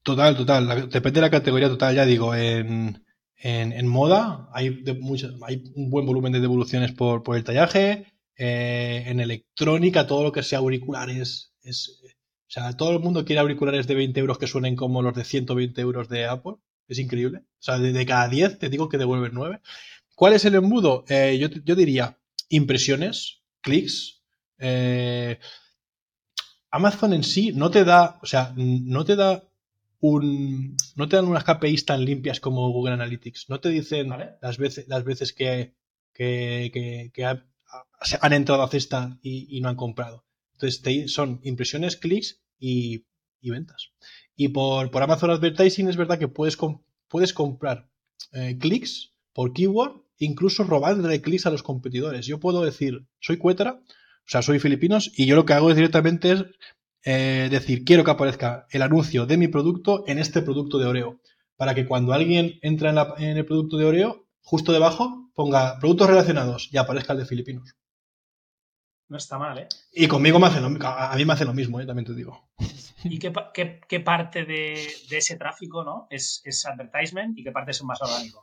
[0.02, 0.88] Total, total.
[0.88, 3.04] depende de la categoría total, ya digo, en,
[3.36, 4.92] en, moda hay, de
[5.46, 8.06] hay un buen volumen de devoluciones por, por el tallaje.
[8.36, 13.40] Eh, en electrónica, todo lo que sea auriculares es, o sea, todo el mundo quiere
[13.40, 16.54] auriculares de 20 euros que suenen como los de 120 euros de Apple.
[16.88, 17.38] Es increíble.
[17.38, 19.60] O sea, de, cada 10 te digo que devuelven 9.
[20.14, 21.04] ¿Cuál es el embudo?
[21.08, 22.18] Eh, yo, diría
[22.48, 24.22] impresiones, clics.
[24.58, 25.38] Eh,
[26.70, 29.44] Amazon en sí no te da, o sea, no te da
[30.00, 33.48] un, no te dan unas KPIs tan limpias como Google Analytics.
[33.48, 34.10] No te dicen
[34.42, 35.74] las veces, las veces que,
[36.12, 40.24] que, han entrado a cesta y, no han comprado.
[40.52, 43.06] Entonces son impresiones, clics y,
[43.40, 43.92] y ventas.
[44.36, 46.56] Y por, por Amazon Advertising es verdad que puedes,
[47.08, 47.88] puedes comprar
[48.32, 52.26] eh, clics por keyword, incluso robarle clics a los competidores.
[52.26, 55.76] Yo puedo decir, soy Cuetra, o sea, soy filipinos, y yo lo que hago es
[55.76, 56.44] directamente es
[57.04, 61.20] eh, decir, quiero que aparezca el anuncio de mi producto en este producto de Oreo.
[61.56, 66.08] Para que cuando alguien entra en, en el producto de Oreo, justo debajo ponga productos
[66.08, 67.76] relacionados y aparezca el de filipinos.
[69.08, 69.68] No está mal, ¿eh?
[69.92, 71.86] Y conmigo me hace lo, a mí me hace lo mismo, ¿eh?
[71.86, 72.48] también te digo.
[73.04, 73.30] ¿Y qué,
[74.00, 74.72] parte de,
[75.10, 76.06] ese tráfico ¿no?
[76.10, 78.40] es, advertisement y qué parte es más orgánico?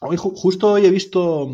[0.00, 1.50] Hoy, justo hoy he visto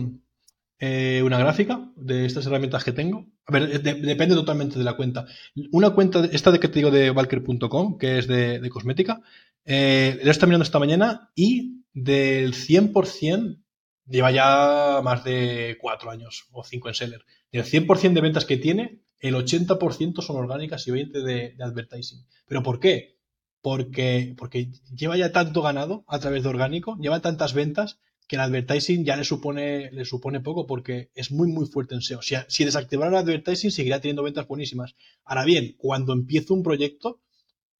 [0.79, 3.27] eh, una gráfica de estas herramientas que tengo.
[3.47, 5.27] A ver, depende totalmente de la cuenta.
[5.71, 9.23] Una cuenta, esta de que te digo de Valker.com, que es de, cosmética,
[9.65, 13.62] eh, la está mirando esta mañana y del 100%
[14.07, 17.25] lleva ya más de cuatro años o cinco en seller.
[17.51, 22.27] Del 100% de ventas que tiene, el 80% son orgánicas y 20% de, advertising.
[22.47, 23.19] ¿Pero por qué?
[23.61, 28.43] Porque, porque lleva ya tanto ganado a través de orgánico, lleva tantas ventas que el
[28.43, 32.23] advertising ya le supone, le supone poco porque es muy, muy fuerte en SEO.
[32.23, 34.97] Si, si desactivara el advertising, seguirá teniendo ventas buenísimas.
[35.25, 37.21] Ahora bien, cuando empiezo un proyecto,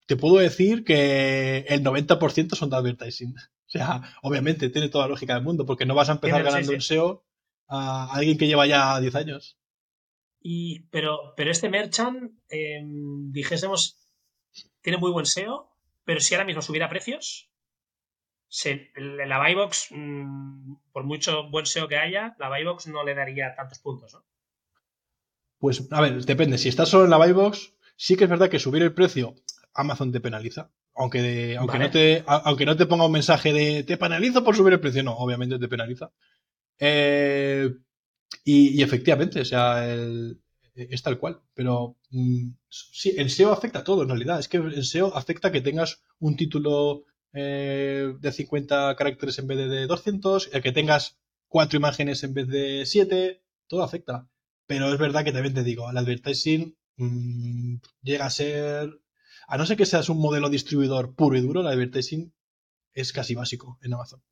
[0.07, 3.35] te puedo decir que el 90% son de advertising.
[3.75, 6.73] O sea, obviamente tiene toda la lógica del mundo, porque no vas a empezar ganando
[6.73, 7.25] un SEO
[7.69, 9.59] a alguien que lleva ya 10 años.
[10.41, 13.99] Y, pero, pero este merchant, em, dijésemos,
[14.83, 15.71] tiene muy buen SEO,
[16.05, 17.51] pero si ahora mismo subiera precios,
[18.95, 23.79] la Buybox, mm, por mucho buen SEO que haya, la Buybox no le daría tantos
[23.79, 24.23] puntos, ¿no?
[25.57, 26.59] Pues, a ver, depende.
[26.59, 29.35] Si estás solo en la Buybox, sí que es verdad que subir el precio,
[29.73, 30.71] Amazon te penaliza.
[30.95, 34.75] Aunque, aunque, no te, aunque no te ponga un mensaje de te penalizo por subir
[34.75, 36.11] el precio, no, obviamente te penaliza.
[36.79, 37.71] Eh,
[38.45, 39.87] y, efectivamente, o sea,
[40.75, 41.41] es tal cual.
[41.55, 44.39] Pero mm, sí, el SEO afecta a todo en realidad.
[44.39, 49.59] Es que el SEO afecta que tengas un título eh, de 50 caracteres en vez
[49.59, 51.19] de 200, el que tengas
[51.49, 54.29] cuatro imágenes en vez de siete, todo afecta.
[54.67, 59.02] Pero es verdad que también te digo, el advertising mmm, llega a ser,
[59.53, 62.33] a no ser que seas un modelo distribuidor puro y duro, el advertising
[62.95, 64.23] es casi básico en Amazon.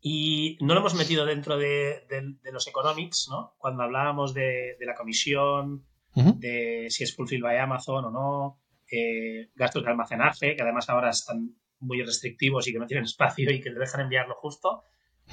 [0.00, 3.54] Y no lo hemos metido dentro de, de, los economics, ¿no?
[3.58, 5.84] Cuando hablábamos de, de la comisión,
[6.14, 11.10] de si es fulfilled by Amazon o no, eh, gastos de almacenaje, que además ahora
[11.10, 14.84] están muy restrictivos y que no tienen espacio y que te dejan enviarlo justo.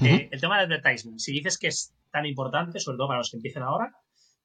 [0.02, 3.30] Eh, el tema del advertisement, si dices que es tan importante, sobre todo para los
[3.30, 3.90] que empiecen ahora,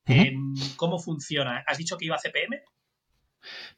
[0.06, 1.66] em, ¿cómo funciona?
[1.68, 2.62] ¿Has dicho que iba a CPM?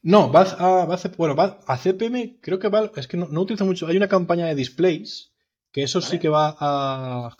[0.01, 3.27] No, va a, va a, bueno, va a CPM, creo que va, es que no,
[3.41, 5.33] utilizo mucho, hay una campaña de displays,
[5.71, 7.35] que eso sí que va a...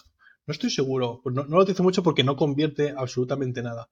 [0.46, 3.90] No estoy seguro, pues no, no, lo utilizo mucho porque no convierte absolutamente nada.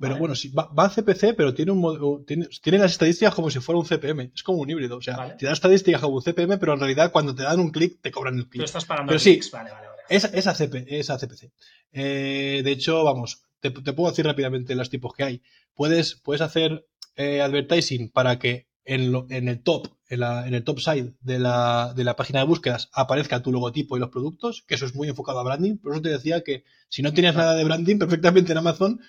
[0.00, 3.60] Pero bueno, sí, va, a CPC, pero tiene un tiene, tiene, las estadísticas como si
[3.60, 4.32] fuera un CPM.
[4.34, 4.96] Es como un híbrido.
[4.96, 7.70] O sea, te da estadísticas como un CPM, pero en realidad cuando te dan un
[7.70, 8.62] clic te cobran el clic.
[8.62, 10.02] Tú estás pagando pero sí, vale, vale, vale.
[10.08, 11.52] Es, es, ACP, es ACPC.
[11.92, 15.42] Eh, de hecho, vamos, te, puedo decir rápidamente los tipos que hay.
[15.74, 16.84] Puedes, puedes hacer
[17.16, 21.38] eh, advertising para que en, en el top, en, la, en, el top side de
[21.38, 24.94] la, de la página de búsquedas aparezca tu logotipo y los productos, que eso es
[24.94, 25.78] muy enfocado a branding.
[25.78, 29.00] Por eso te decía que si no tienes nada de branding, perfectamente en Amazon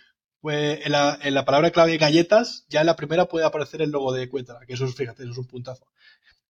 [0.43, 4.28] pues en la, palabra clave galletas, ya en la primera puede aparecer el logo de
[4.28, 5.88] Cuétara, que eso es, fíjate, eso es un puntazo.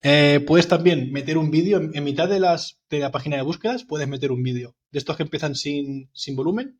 [0.01, 3.83] Eh, puedes también meter un vídeo en, mitad de, las, de la página de búsquedas,
[3.83, 4.75] puedes meter un vídeo.
[4.89, 6.79] De estos que empiezan sin, sin volumen,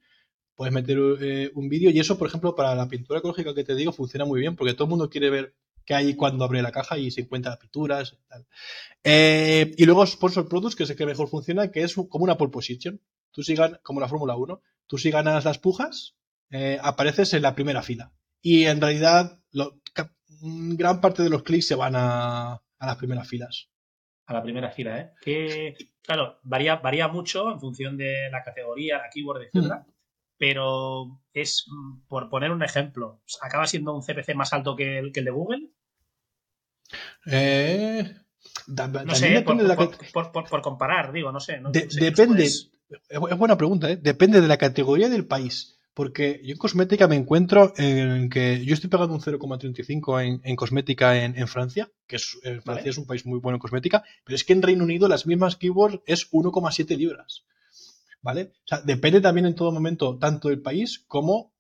[0.55, 3.75] puedes meter eh, un vídeo y eso, por ejemplo, para la pintura ecológica que te
[3.75, 6.71] digo, funciona muy bien porque todo el mundo quiere ver qué hay cuando abre la
[6.71, 8.47] caja y se encuentra pinturas y tal.
[9.03, 12.37] Eh, y luego Sponsor Products, que es el que mejor funciona, que es como una
[12.37, 13.01] pole position.
[13.31, 16.15] Tú si como la Fórmula 1, tú si ganas las pujas,
[16.51, 18.13] eh, apareces en la primera fila.
[18.41, 19.39] Y en realidad,
[20.41, 23.69] gran parte de los clics se van a, las primeras filas.
[24.25, 25.11] A la primera fila, ¿eh?
[25.21, 29.83] Que, claro, varía, varía mucho en función de la categoría, la keyword, etc.
[30.45, 31.67] Pero es,
[32.09, 35.31] por poner un ejemplo, ¿acaba siendo un CPC más alto que el, que el de
[35.31, 35.69] Google?
[37.25, 38.13] Eh,
[38.67, 39.41] no sé,
[40.11, 41.61] por, comparar, digo, no sé.
[41.97, 43.95] depende, es buena pregunta, ¿eh?
[43.95, 45.79] depende de la categoría del país.
[45.93, 51.23] Porque yo en cosmética me encuentro en que yo estoy pagando un 0,35 en, cosmética
[51.23, 54.51] en, Francia, que es, Francia es un país muy bueno en cosmética, pero es que
[54.51, 57.45] en Reino Unido las mismas keywords es 1,7 libras.
[58.23, 58.53] ¿Vale?
[58.55, 61.53] O sea, depende también en todo momento tanto del país como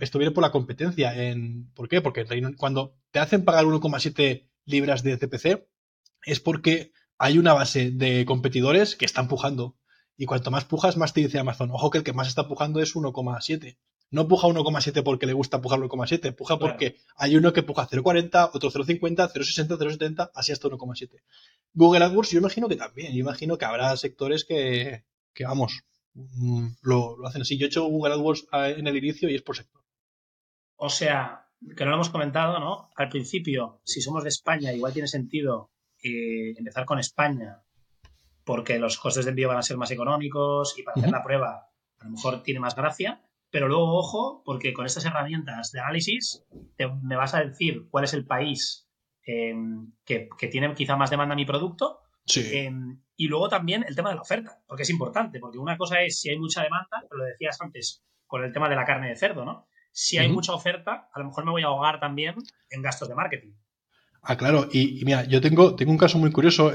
[0.00, 1.14] esto viene por la competencia.
[1.14, 2.00] En, ¿Por qué?
[2.00, 2.24] Porque
[2.56, 5.66] cuando te hacen pagar 1,7 libras de CPC
[6.24, 9.76] es porque hay una base de competidores que están pujando
[10.16, 11.70] y cuanto más pujas, más te dice Amazon.
[11.72, 13.76] Ojo que el que más está pujando es 1,7.
[14.10, 18.50] No puja 1,7 porque le gusta pujar 1,7, puja porque hay uno que puja 0,40,
[18.52, 21.20] otro 0,50, 0,60, 0,70, así hasta 1,7.
[21.74, 25.04] Google AdWords yo imagino que también, yo imagino que habrá sectores que,
[25.34, 25.82] que vamos,
[26.16, 27.58] mm, lo, lo, hacen así.
[27.58, 29.82] Yo he hecho Google AdWords ah, en el inicio y es por sector.
[30.76, 31.46] O sea,
[31.76, 32.90] que no lo hemos comentado, ¿no?
[32.96, 35.70] Al principio, si somos de España, igual tiene sentido
[36.02, 37.62] eh, empezar con España
[38.46, 41.68] porque los costes de envío van a ser más económicos y para hacer la prueba
[41.98, 43.20] a lo mejor tiene más gracia.
[43.50, 46.44] Pero luego, ojo, porque con estas herramientas de análisis
[47.02, 48.88] me vas a decir cuál es el país
[49.24, 52.00] em, que, tiene quizá más demanda a mi producto.
[52.36, 56.02] Em, y luego también el tema de la oferta, porque es importante, porque una cosa
[56.02, 59.16] es si hay mucha demanda, lo decías antes con el tema de la carne de
[59.16, 59.68] cerdo, ¿no?
[59.92, 62.34] Si hay mucha oferta, a lo mejor me voy a ahogar también
[62.68, 63.52] en gastos de marketing.
[64.20, 66.72] Ah, claro, y, mira, yo tengo, tengo un caso muy curioso,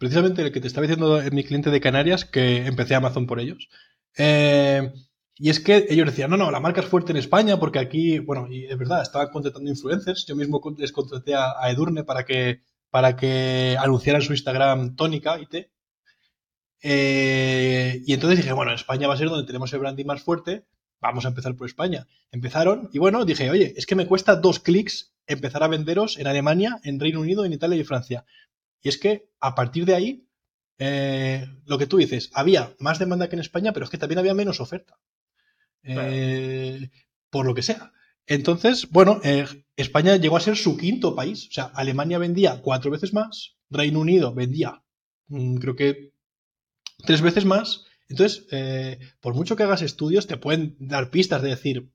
[0.00, 3.68] precisamente el que te estaba diciendo mi cliente de Canarias, que empecé Amazon por ellos.
[4.16, 4.90] Eh,
[5.36, 8.20] y es que ellos decían, no, no, la marca es fuerte en España porque aquí,
[8.20, 10.26] bueno, y es verdad, estaban contratando influencers.
[10.26, 15.46] Yo mismo les contraté a, Edurne para que, para que anunciaran su Instagram tónica y
[15.46, 15.72] té.
[16.86, 20.66] Eh, y entonces dije, bueno, España va a ser donde tenemos el branding más fuerte,
[21.00, 22.06] vamos a empezar por España.
[22.30, 26.26] Empezaron y bueno, dije, oye, es que me cuesta dos clics empezar a venderos en
[26.26, 28.26] Alemania, en Reino Unido, en Italia y Francia.
[28.82, 30.28] Y es que a partir de ahí,
[30.78, 34.18] eh, lo que tú dices, había más demanda que en España, pero es que también
[34.18, 34.98] había menos oferta.
[35.84, 36.90] Eh,
[37.30, 37.92] por lo que sea.
[38.26, 41.48] Entonces, bueno, eh, España llegó a ser su quinto país.
[41.48, 44.82] O sea, Alemania vendía cuatro veces más, Reino Unido vendía,
[45.28, 46.13] mm, creo que
[47.06, 47.86] tres veces más.
[48.08, 48.46] Entonces,
[49.20, 51.90] por mucho que hagas estudios, te pueden dar pistas de decir,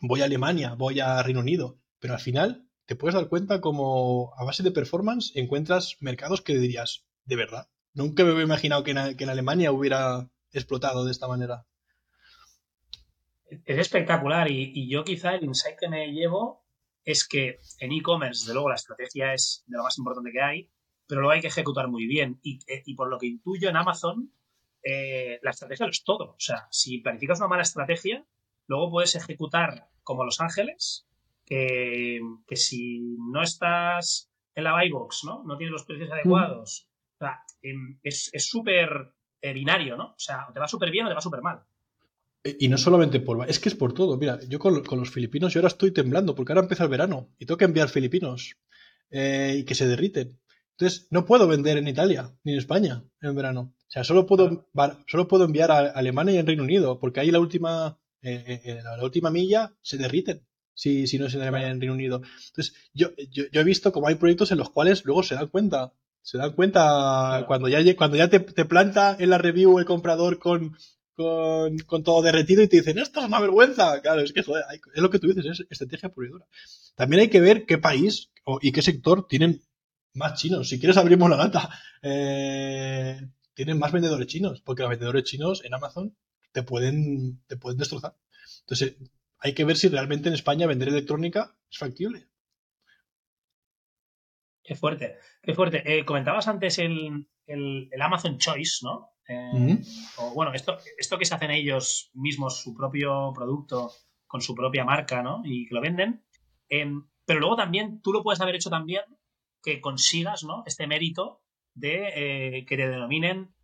[0.00, 4.34] voy a Alemania, voy a Reino Unido, pero al final te puedes dar cuenta como
[4.36, 8.90] a base de performance encuentras mercados que dirías, de verdad, nunca me hubiera imaginado que
[8.90, 11.66] en, Alemania hubiera explotado de esta manera.
[13.64, 16.64] Es espectacular y, yo quizá el insight que me llevo
[17.04, 20.70] es que en e-commerce, de luego, la estrategia es de lo más importante que hay,
[21.12, 22.40] pero luego hay que ejecutar muy bien.
[22.42, 24.32] Y, eh, y por lo que intuyo en Amazon,
[24.82, 26.30] eh, la estrategia lo es todo.
[26.30, 28.24] O sea, si planificas una mala estrategia,
[28.66, 31.06] luego puedes ejecutar como Los Ángeles,
[31.44, 35.44] que, que si no estás en la buy box, ¿no?
[35.44, 36.88] No tienes los precios adecuados.
[37.16, 40.12] O sea, em, es súper eh, binario, ¿no?
[40.12, 41.60] O sea, o te va súper bien o te va súper mal.
[42.42, 43.46] Y no solamente por...
[43.50, 44.16] Es que es por todo.
[44.16, 47.28] Mira, yo con, con, los filipinos yo ahora estoy temblando porque ahora empieza el verano
[47.38, 48.56] y tengo que enviar filipinos
[49.10, 50.40] eh, y que se derriten.
[50.82, 53.72] Entonces, no puedo vender en Italia ni en España en verano.
[53.76, 54.66] O sea, solo puedo,
[55.06, 58.80] solo puedo enviar a Alemania y en Reino Unido porque ahí la última, eh, eh,
[58.82, 62.22] la última milla se derriten si, si no es en Alemania y en Reino Unido.
[62.48, 65.46] Entonces, yo, yo, yo, he visto como hay proyectos en los cuales luego se dan
[65.46, 65.92] cuenta.
[66.20, 67.46] Se dan cuenta claro.
[67.46, 70.76] cuando ya, cuando ya te, te planta en la review el comprador con,
[71.14, 74.00] con, con, todo derretido y te dicen, esto es una vergüenza.
[74.00, 74.64] Claro, es que joder,
[74.94, 76.46] es lo que tú dices, es estrategia pura y dura.
[76.96, 79.62] También hay que ver qué país y qué sector tienen
[80.14, 80.68] más chinos.
[80.68, 81.70] Si quieres abrimos la data.
[82.02, 83.20] Eh,
[83.54, 86.16] tienen más vendedores chinos, porque los vendedores chinos en Amazon
[86.52, 88.16] te pueden, te pueden destrozar.
[88.60, 88.96] Entonces,
[89.38, 92.28] hay que ver si realmente en España vender electrónica es factible.
[94.62, 95.82] Qué fuerte, qué fuerte.
[95.84, 99.10] Eh, comentabas antes el, el, el, Amazon Choice, ¿no?
[99.28, 99.78] Eh.
[100.18, 103.92] O bueno, esto, esto que se hacen ellos mismos, su propio producto
[104.26, 105.42] con su propia marca, ¿no?
[105.44, 106.24] Y que lo venden.
[106.68, 106.90] Eh,
[107.24, 109.02] pero luego también tú lo puedes haber hecho también
[109.62, 110.62] que consigas, ¿no?
[110.66, 111.42] Este mérito
[111.74, 113.54] de eh, que te denominen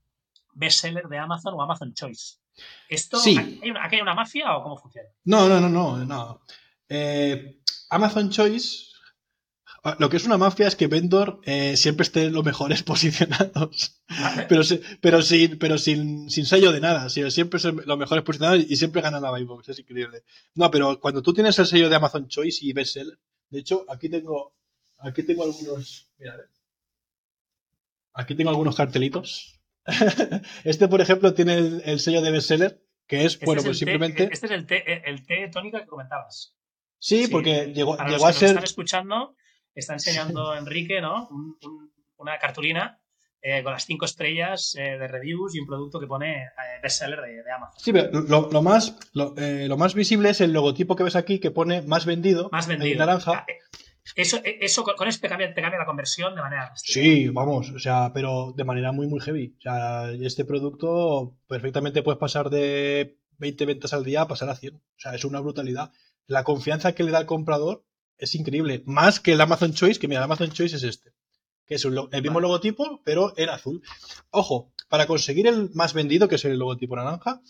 [0.55, 2.37] bestseller de Amazon o Amazon Choice.
[2.89, 3.37] ¿Esto, sí.
[3.63, 5.09] ¿hay, una, ¿Aquí hay una mafia o cómo funciona?
[5.25, 6.05] No, no, no, no.
[6.05, 6.41] no.
[6.89, 8.89] Eh, Amazon Choice
[9.99, 14.01] lo que es una mafia es que Vendor eh, siempre esté en los mejores posicionados.
[14.09, 14.47] ¿Vale?
[14.49, 14.63] Pero,
[15.01, 17.09] pero, sin, pero sin, sin sello de nada.
[17.09, 19.69] Siempre es los mejores posicionados y siempre ganan la Buybox.
[19.69, 20.25] Es increíble.
[20.55, 23.19] No, pero cuando tú tienes el sello de Amazon Choice y Bestseller,
[23.51, 24.55] de hecho, aquí tengo,
[24.99, 26.11] aquí tengo algunos.
[26.19, 26.37] Mira,
[28.15, 29.61] aquí tengo algunos cartelitos.
[30.65, 33.79] este, por ejemplo, tiene el, el sello de Bestseller, que es, este bueno, es pues
[33.79, 34.29] té, simplemente.
[34.31, 36.55] Este es el té, el té tónica que comentabas.
[36.99, 38.49] Sí, sí porque llegó, Para llegó los a nos ser.
[38.51, 39.37] están escuchando,
[39.75, 41.29] está enseñando Enrique, ¿no?
[41.29, 43.01] Un, un, una cartulina
[43.41, 46.49] eh, con las cinco estrellas eh, de reviews y un producto que pone eh,
[46.83, 47.79] bestseller de, de, Amazon.
[47.79, 51.39] Sí, pero lo, lo más, lo, lo, más visible es el logotipo que ves aquí
[51.39, 52.93] que pone más vendido, más vendido.
[52.93, 53.47] en naranja.
[54.15, 56.73] Eso, eso con eso te cambia, te cambia la conversión de manera.
[56.77, 59.55] Sí, vamos, o sea, pero de manera muy, muy heavy.
[59.59, 64.57] O sea, este producto perfectamente puedes pasar de 20 ventas al día a pasar a
[64.57, 64.75] 100.
[64.77, 65.93] O sea, es una brutalidad.
[66.27, 67.85] La confianza que le da al comprador
[68.19, 68.83] es increíble.
[68.87, 71.13] Más que el Amazon Choice, que mira, el Amazon Choice es este.
[71.67, 72.49] Que es un, el mismo vale.
[72.49, 73.83] logotipo, pero en azul.
[74.31, 77.41] Ojo, para conseguir el más vendido, que es el logotipo naranja,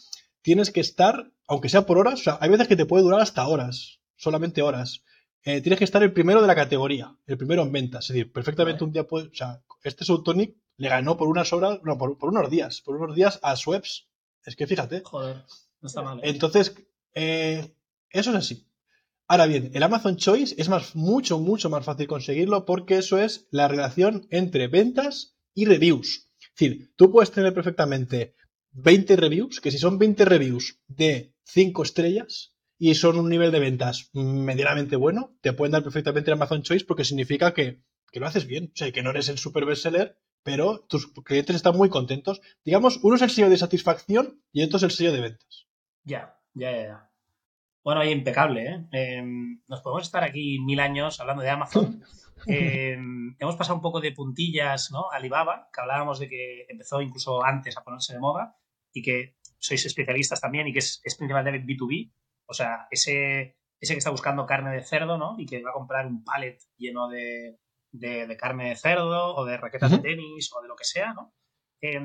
[0.42, 3.20] tienes que estar, aunque sea por horas, o sea, hay veces que te puede durar
[3.20, 5.02] hasta horas, solamente horas.
[5.48, 8.04] Eh, tienes que estar el primero de la categoría, el primero en ventas.
[8.04, 8.84] Es decir, perfectamente vale.
[8.84, 12.28] un día puede, o sea, este Soutonic le ganó por unas horas, no, por, por,
[12.28, 14.08] unos días, por unos días a Sweps.
[14.44, 15.00] Es que fíjate.
[15.06, 15.46] Joder,
[15.80, 16.18] no está mal.
[16.18, 16.24] ¿eh?
[16.24, 16.74] Entonces,
[17.14, 17.74] eh,
[18.10, 18.68] eso es así.
[19.26, 23.46] Ahora bien, el Amazon Choice es más, mucho, mucho más fácil conseguirlo porque eso es
[23.50, 26.28] la relación entre ventas y reviews.
[26.42, 28.34] Es decir, tú puedes tener perfectamente
[28.72, 33.60] 20 reviews, que si son 20 reviews de 5 estrellas y son un nivel de
[33.60, 38.26] ventas medianamente bueno, te pueden dar perfectamente el Amazon Choice porque significa que, que lo
[38.26, 38.70] haces bien.
[38.72, 42.40] O sea, que no eres el super bestseller, pero tus clientes están muy contentos.
[42.64, 45.66] Digamos, uno es el sello de satisfacción y otro es el sello de ventas.
[46.04, 46.82] Ya, ya, ya.
[46.82, 47.10] ya.
[47.82, 48.88] Bueno, ahí impecable, ¿eh?
[48.92, 49.22] ¿eh?
[49.66, 52.02] Nos podemos estar aquí mil años hablando de Amazon.
[52.46, 52.96] Eh,
[53.40, 55.10] hemos pasado un poco de puntillas, ¿no?
[55.10, 58.56] Alibaba, que hablábamos de que empezó incluso antes a ponerse de moda
[58.92, 62.12] y que sois especialistas también y que es, es principalmente B2B.
[62.48, 65.36] O sea, ese, ese que está buscando carne de cerdo, ¿no?
[65.38, 67.58] Y que va a comprar un pallet lleno de,
[67.92, 70.02] de, de carne de cerdo o de raquetas uh -huh.
[70.02, 71.34] de tenis o de lo que sea, ¿no?
[71.80, 72.00] Eh,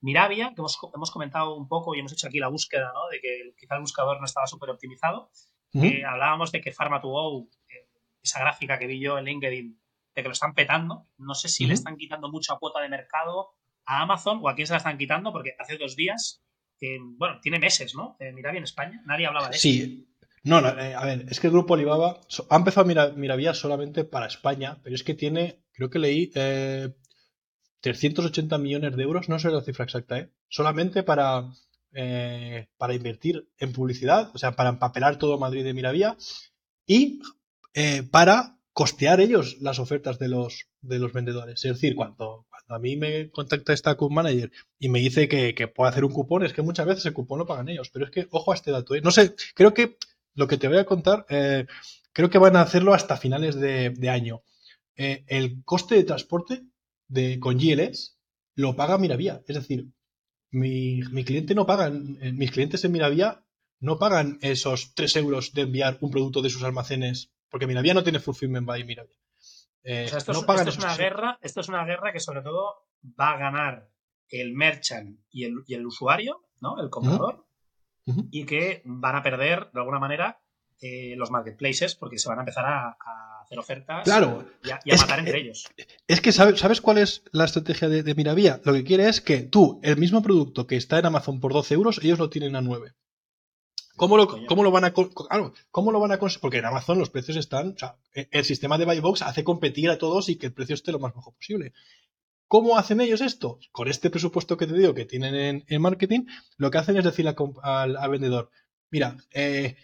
[0.00, 3.08] Mirabia, que hemos, hemos, comentado un poco y hemos hecho aquí la búsqueda, ¿no?
[3.08, 5.30] De que quizá el buscador no estaba súper optimizado.
[5.74, 6.00] Uh -huh.
[6.00, 7.88] eh, hablábamos de que Pharma2Go, eh,
[8.22, 9.80] esa gráfica que vi yo en LinkedIn,
[10.14, 11.06] de que lo están petando.
[11.18, 11.68] No sé si uh -huh.
[11.68, 13.50] le están quitando mucha cuota de mercado
[13.84, 16.42] a Amazon o a quién se la están quitando, porque hace dos días,
[17.16, 18.16] bueno, tiene meses, ¿no?
[18.18, 19.62] Eh, Mirabia en España, nadie hablaba de eso.
[19.62, 20.08] Sí.
[20.44, 22.20] No, no eh, a ver, es que el grupo Alibaba
[22.50, 26.92] ha empezado a Mirabia solamente para España, pero es que tiene, creo que leí, eh,
[27.82, 30.30] 380 millones de euros, no sé la cifra exacta, ¿eh?
[30.48, 31.52] solamente para,
[31.92, 36.16] eh, para invertir en publicidad, o sea, para empapelar todo Madrid de Miravía
[36.86, 37.20] y
[37.74, 41.64] eh, para costear ellos las ofertas de los, de los vendedores.
[41.64, 45.68] Es decir, cuando, a mí me contacta esta Account Manager y me dice que, que
[45.68, 48.10] puedo hacer un cupón, es que muchas veces el cupón lo pagan ellos, pero es
[48.10, 49.00] que, ojo a este dato, ¿eh?
[49.02, 49.96] no sé, creo que
[50.34, 51.66] lo que te voy a contar, eh,
[52.12, 54.42] creo que van a hacerlo hasta finales de, año.
[54.96, 56.62] Eh, el coste de transporte
[57.08, 58.18] de, con GLS
[58.54, 59.42] lo paga Miravía.
[59.46, 59.88] Es decir,
[60.50, 63.44] mi, mi cliente no paga, mis clientes en Miravía
[63.80, 68.04] no pagan esos 3 euros de enviar un producto de sus almacenes, porque Miravía no
[68.04, 69.21] tiene fulfillment by Miravía.
[69.84, 72.86] Eh, esto, es, pagan es una guerra, esto es una guerra que sobre todo
[73.18, 73.88] va a ganar
[74.28, 76.80] el merchant y el, y el usuario, ¿no?
[76.80, 77.44] El comprador,
[78.30, 80.40] y que van a perder de alguna manera
[80.80, 82.96] eh, los marketplaces porque se van a empezar a,
[83.42, 85.68] hacer ofertas claro, y a, matar entre ellos.
[86.06, 88.60] Es que ¿sabes, ¿sabes cuál es la estrategia de, de, Miravía?
[88.64, 91.74] Lo que quiere es que tú, el mismo producto que está en Amazon por 12
[91.74, 92.94] euros, ellos lo tienen a 9.
[93.96, 96.40] ¿Cómo lo, cómo lo, van a ¿Cómo lo van a conseguir?
[96.40, 97.72] Porque en Amazon los precios están.
[97.72, 100.52] O sea, e, el sistema de buy box hace competir a todos y que el
[100.52, 101.72] precio esté lo más bajo posible.
[102.48, 103.58] ¿Cómo hacen ellos esto?
[103.70, 106.26] Con este presupuesto que te digo que tienen en, marketing,
[106.56, 108.50] lo que hacen es decirle al, vendedor:
[108.90, 109.76] Mira, eh,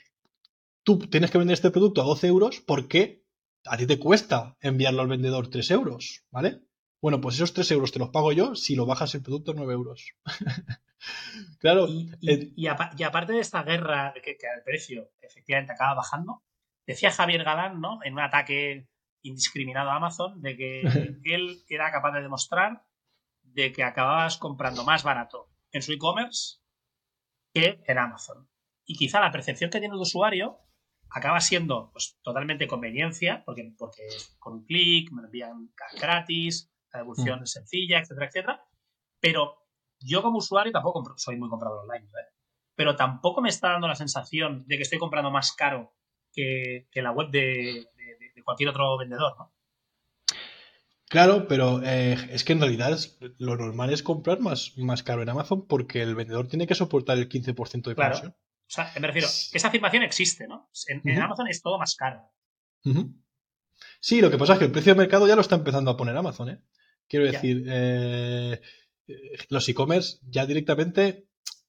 [0.83, 3.23] tú tienes que vender este producto a 12 euros porque
[3.65, 6.63] a ti te cuesta enviarlo al vendedor 3 euros, ¿vale?
[7.01, 9.55] Bueno, pues esos 3 euros te los pago yo si lo bajas el producto a
[9.55, 10.15] 9 euros.
[11.61, 11.87] claro.
[12.21, 16.43] Y, aparte de esta guerra que, que el precio efectivamente acaba bajando,
[16.87, 18.01] decía Javier Galán, ¿no?
[18.03, 18.89] En un ataque
[19.23, 20.81] indiscriminado a Amazon, de que
[21.25, 22.83] él era capaz de demostrar
[23.43, 26.59] de que acababas comprando más barato en su e-commerce
[27.53, 28.49] que en Amazon.
[28.85, 30.61] Y quizá la percepción que tiene el usuario
[31.11, 34.03] acaba siendo pues, totalmente conveniencia, porque, porque
[34.39, 37.43] con un clic me envían gratis, la devolución mm.
[37.43, 38.65] es sencilla, etcétera, etcétera.
[39.21, 39.68] Pero
[40.01, 42.35] yo como usuario tampoco soy muy comprador online, ¿eh?
[42.75, 45.95] pero tampoco me está dando la sensación de que estoy comprando más caro
[46.33, 47.87] que, la web de,
[48.45, 49.53] cualquier otro vendedor, ¿no?
[51.09, 52.99] Claro, pero eh, es que en realidad
[53.39, 57.17] lo normal es comprar más, más caro en Amazon porque el vendedor tiene que soportar
[57.19, 58.31] el 15% de comisión.
[58.33, 60.71] O sea, me refiero, esa afirmación existe, ¿no?
[60.87, 62.31] En, Amazon es todo más caro.
[64.01, 65.97] Sí, lo que pasa es que el precio de mercado ya lo está empezando a
[65.97, 66.63] poner Amazon, ¿eh?
[67.09, 68.61] Quiero decir, eh,
[69.49, 71.27] los e-commerce ya directamente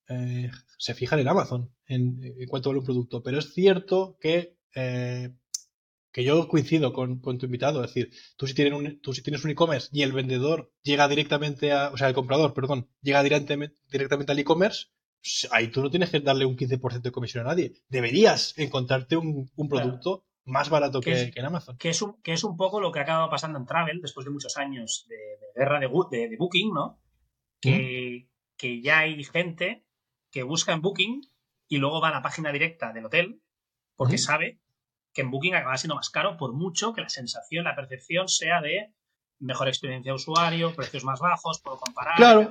[0.10, 3.22] eh, se fijan en Amazon en, cuanto vale un producto.
[3.22, 5.34] Pero es cierto que, eh,
[6.12, 7.84] que yo coincido con, tu invitado.
[7.84, 11.08] Es decir, tú si, tienes un, tú si tienes un e-commerce y el vendedor llega
[11.08, 11.92] directamente a.
[11.92, 14.88] O sea, el comprador, perdón, llega directamente, directamente al e-commerce,
[15.22, 17.74] pues ahí tú no tienes que darle un 15% de comisión a nadie.
[17.90, 21.78] Deberías encontrarte un, producto más barato que, en Amazon.
[21.78, 24.26] Que es, un, que es un poco lo que ha acabado pasando en Travel después
[24.26, 25.18] de muchos años de,
[25.56, 27.00] guerra de, de, Booking, ¿no?
[27.62, 29.86] Que, que, ya hay gente
[30.32, 31.22] que busca en Booking
[31.68, 33.42] y luego va a la página directa del hotel
[33.96, 34.62] porque sabe
[35.14, 38.62] que en Booking acaba siendo más caro por mucho que la sensación, la percepción sea
[38.62, 38.94] de
[39.40, 42.50] mejor experiencia de usuario, precios más bajos, puedo comparar, claro.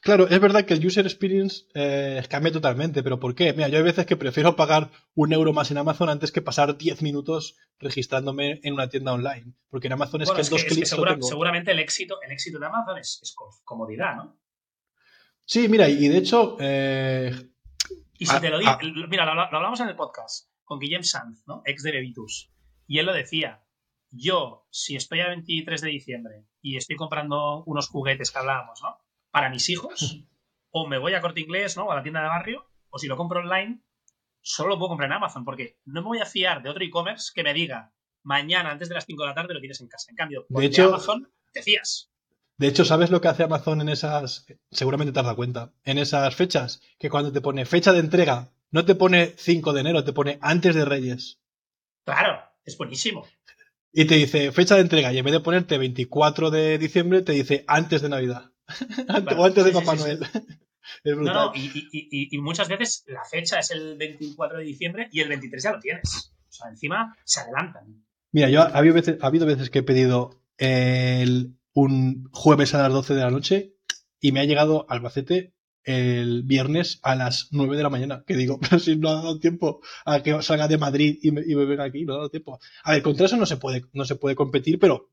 [0.00, 3.52] Claro, es verdad que el user experience eh, cambia totalmente, pero ¿por qué?
[3.52, 6.78] Mira, yo hay veces que prefiero pagar un euro más en Amazon antes que pasar
[6.78, 9.52] 10 minutos registrándome en una tienda online.
[9.68, 10.96] Porque en Amazon es que en dos clics.
[11.20, 14.38] Seguramente el éxito, el éxito de Amazon es, comodidad, ¿no?
[15.44, 16.56] Sí, mira, y de hecho.
[16.60, 17.32] Eh,
[18.18, 18.78] y si te lo digo,
[19.08, 21.62] mira, lo, hablamos en el podcast con Guillem Sanz, ¿no?
[21.66, 22.50] Ex de Levitus.
[22.86, 23.64] Y él lo decía.
[24.12, 28.98] Yo, si estoy a 23 de diciembre y estoy comprando unos juguetes que hablábamos, ¿no?
[29.30, 30.24] Para mis hijos,
[30.70, 31.86] o me voy a corte inglés, ¿no?
[31.86, 33.82] O a la tienda de barrio, o si lo compro online,
[34.40, 37.32] solo lo puedo comprar en Amazon, porque no me voy a fiar de otro e-commerce
[37.34, 40.10] que me diga mañana antes de las 5 de la tarde lo tienes en casa.
[40.10, 42.10] En cambio, de hecho, Amazon te fías.
[42.56, 44.46] De hecho, ¿sabes lo que hace Amazon en esas.
[44.70, 45.72] Seguramente te has dado cuenta.
[45.82, 49.80] En esas fechas, que cuando te pone fecha de entrega, no te pone 5 de
[49.80, 51.40] enero, te pone antes de Reyes.
[52.04, 53.26] Claro, es buenísimo.
[53.92, 57.32] Y te dice fecha de entrega, y en vez de ponerte 24 de diciembre, te
[57.32, 58.52] dice antes de Navidad.
[59.36, 60.20] O antes de Papá Noel.
[61.04, 61.16] es.
[61.16, 65.62] No, no, y, muchas veces la fecha es el 24 de diciembre y el 23
[65.62, 66.32] ya lo tienes.
[66.48, 68.04] O sea, encima se adelantan.
[68.32, 70.42] Mira, yo ha habido veces, ha habido veces que he pedido
[71.72, 73.74] un jueves a las 12 de la noche
[74.20, 75.54] y me ha llegado Albacete
[75.84, 78.24] el viernes a las 9 de la mañana.
[78.26, 81.42] Que digo, pero si no ha dado tiempo a que salga de Madrid y me,
[81.46, 82.58] y me venga aquí, no ha dado tiempo.
[82.84, 85.10] A ver, contra eso no se puede, no se puede competir, pero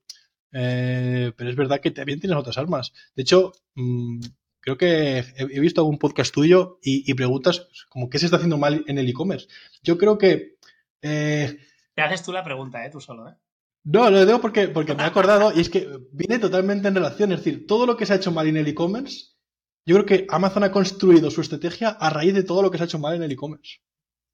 [0.52, 2.93] eh, pero es verdad que también tienes otras armas.
[3.16, 4.20] De hecho, mm,
[4.60, 8.84] creo que he, visto algún podcast tuyo y, preguntas como qué se está haciendo mal
[8.88, 9.48] en el e-commerce.
[9.82, 10.58] Yo creo que...
[11.02, 11.58] Eh,
[11.95, 12.89] Te haces tú la pregunta, ¿eh?
[12.89, 13.36] Tú solo, ¿eh?
[13.84, 17.32] No, lo digo porque, porque me he acordado y es que viene totalmente en relación.
[17.32, 19.38] Es decir, todo lo que se ha hecho mal en el e-commerce,
[19.86, 22.84] yo creo que Amazon ha construido su estrategia a raíz de todo lo que se
[22.84, 23.78] ha hecho mal en el e-commerce.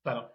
[0.01, 0.33] Claro.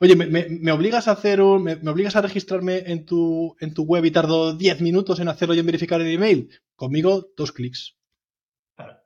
[0.00, 4.04] Oye, ¿me, obligas a hacer un, me, obligas a registrarme en tu, en tu web
[4.04, 6.50] y tardo 10 minutos en hacerlo y en verificar el email?
[6.74, 7.96] Conmigo, dos clics.
[8.74, 8.98] Claro.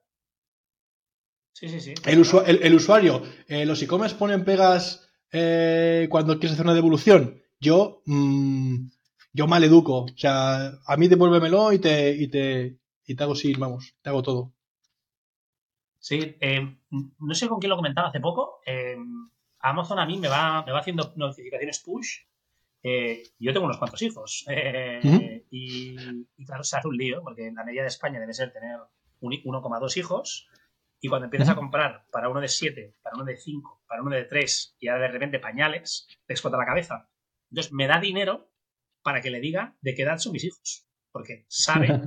[1.52, 1.94] Sí, sí, sí.
[2.04, 7.42] El, usuario, eh, los e-commerce ponen pegas eh, cuando quieres hacer una devolución.
[7.60, 8.88] Yo, mm,
[9.32, 10.04] yo mal educo.
[10.04, 14.08] O sea, a mí devuélvemelo y te, y te, y te hago sí, vamos, te
[14.08, 14.54] hago todo.
[15.98, 18.60] Sí, eh, no sé con quién lo comentaba hace poco.
[18.64, 18.96] Eh,
[19.60, 22.20] Amazon a mí me va, me va haciendo notificaciones push.
[22.82, 24.44] Eh, yo tengo unos cuantos hijos.
[25.50, 25.96] y,
[26.44, 28.78] claro, se hace un lío, porque la media de España debe ser tener
[29.20, 30.48] 1,2 hijos.
[31.00, 34.16] Y cuando empiezas a comprar para uno de 7, para uno de 5, para uno
[34.16, 37.08] de 3 y ahora de repente pañales, te explota la cabeza.
[37.50, 38.50] Entonces me da dinero
[39.02, 40.86] para que le diga de qué edad son mis hijos.
[41.12, 42.00] Porque sabe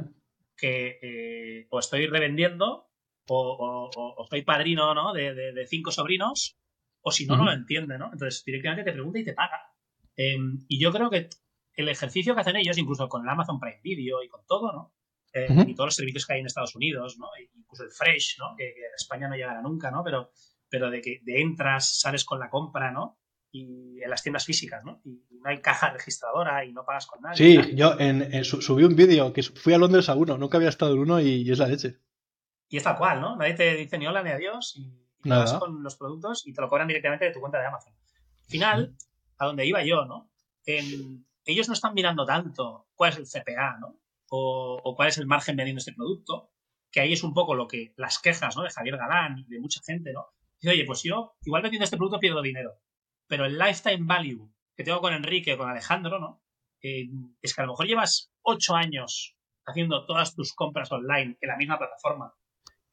[0.58, 2.92] que o estoy revendiendo
[3.28, 5.14] o, estoy padrino ¿no?
[5.14, 6.58] de, cinco sobrinos,
[7.02, 8.10] o si no, no lo entiende, ¿no?
[8.12, 9.60] Entonces directamente te pregunta y te paga.
[10.16, 11.30] Em, y yo creo que
[11.76, 14.94] el ejercicio que hacen ellos, incluso con el Amazon Prime Video y con todo, ¿no?
[15.34, 17.28] Eh, y todos los servicios que hay en Estados Unidos, ¿no?
[17.40, 18.56] E incluso el Fresh, ¿no?
[18.58, 20.04] Que, en España no llegará nunca, ¿no?
[20.04, 20.32] Pero,
[20.70, 23.18] pero de que de entras, sales con la compra, ¿no?
[23.54, 25.02] Y en las tiendas físicas, ¿no?
[25.06, 27.38] Y no hay caja registradora y no pagas con nadie.
[27.38, 30.94] Sí, yo en, subí un vídeo que fui a Londres a uno, nunca había estado
[30.94, 32.00] en uno y es la leche.
[32.72, 33.36] Y es tal cual, ¿no?
[33.36, 36.62] Nadie te dice ni hola ni adiós y, y vas con los productos y te
[36.62, 37.94] lo cobran directamente de tu cuenta de Amazon.
[37.94, 38.96] Al final,
[39.38, 40.30] a donde iba yo, ¿no?
[40.66, 43.98] ellos no están mirando tanto cuál es el CPA, ¿no?
[44.30, 46.52] O, cuál es el margen vendiendo este producto,
[46.92, 48.64] que ahí es un poco lo que las quejas, ¿no?
[48.64, 50.28] De Javier Galán y de mucha gente, ¿no?
[50.60, 52.80] Dice, oye, pues yo igual vendiendo este producto pierdo dinero,
[53.28, 56.44] pero el lifetime value que tengo con Enrique, con Alejandro, ¿no?
[56.82, 57.10] Eh,
[57.42, 61.58] es que a lo mejor llevas ocho años haciendo todas tus compras online en la
[61.58, 62.34] misma plataforma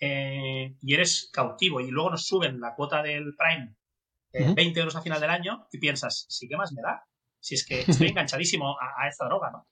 [0.01, 3.75] eh, y eres cautivo y luego nos suben la cuota del Prime
[4.33, 7.05] 20 eh, euros a final del año y piensas, ¿sí qué más me da?
[7.41, 9.67] Si es que estoy enganchadísimo a, esta droga, ¿no?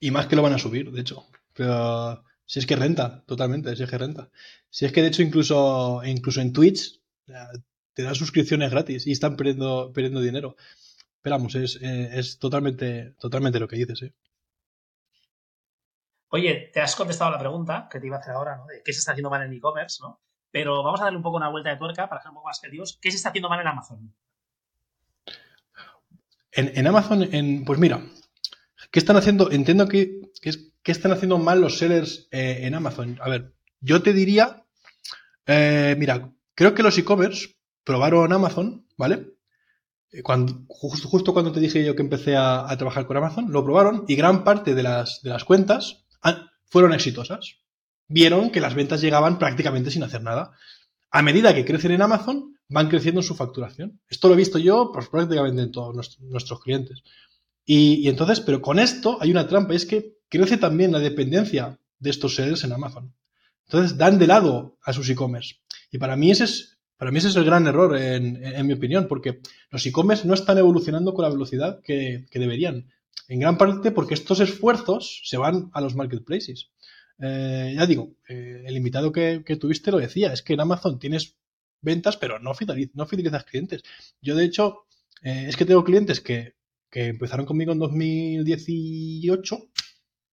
[0.00, 1.26] Y más que lo van a subir, de hecho.
[1.54, 4.30] Pero si es que renta, totalmente, si es que renta.
[4.68, 7.00] Si es que de hecho incluso, incluso en Twitch
[7.94, 10.56] te dan suscripciones gratis y están perdiendo, perdiendo dinero.
[11.22, 14.14] Pero vamos, es, eh, es totalmente, totalmente lo que dices, ¿eh?
[16.28, 18.66] Oye, te has contestado la pregunta que te iba a hacer ahora, ¿no?
[18.66, 20.20] De qué se está haciendo mal en e-commerce, ¿no?
[20.50, 22.58] Pero vamos a darle un poco una vuelta de tuerca para ser un poco más
[22.58, 22.98] creativos.
[23.00, 24.14] ¿Qué se está haciendo mal en Amazon?
[26.52, 28.00] En, Amazon, en, pues mira,
[28.90, 29.50] ¿qué están haciendo?
[29.50, 33.18] Entiendo que, ¿qué están haciendo mal los sellers eh, en Amazon?
[33.20, 34.64] A ver, yo te diría,
[35.44, 39.34] eh, mira, creo que los e-commerce probaron Amazon, ¿vale?
[40.10, 43.62] Eh, cuando, justo, cuando te dije yo que empecé a, a, trabajar con Amazon, lo
[43.62, 46.05] probaron y gran parte de las, de las cuentas
[46.66, 47.56] fueron exitosas.
[48.08, 50.52] Vieron que las ventas llegaban prácticamente sin hacer nada.
[51.10, 54.00] A medida que crecen en Amazon, van creciendo en su facturación.
[54.08, 57.02] Esto lo he visto yo pues, prácticamente en todos nuestros clientes.
[57.64, 62.10] Y, entonces, pero con esto hay una trampa, es que crece también la dependencia de
[62.10, 63.14] estos sellers en Amazon.
[63.66, 65.56] Entonces dan de lado a sus e-commerce.
[65.90, 69.08] Y para mí ese es, para mí ese es el gran error, en, mi opinión,
[69.08, 72.88] porque los e-commerce no están evolucionando con la velocidad que deberían.
[73.28, 76.70] En gran parte porque estos esfuerzos se van a los marketplaces.
[77.18, 81.36] Eh, ya digo, eh, el invitado que, tuviste lo decía, es que en Amazon tienes
[81.80, 83.82] ventas, pero no, fidelizas clientes.
[84.20, 84.86] Yo, de hecho,
[85.22, 86.54] eh, es que tengo clientes que,
[86.92, 89.68] empezaron conmigo en 2018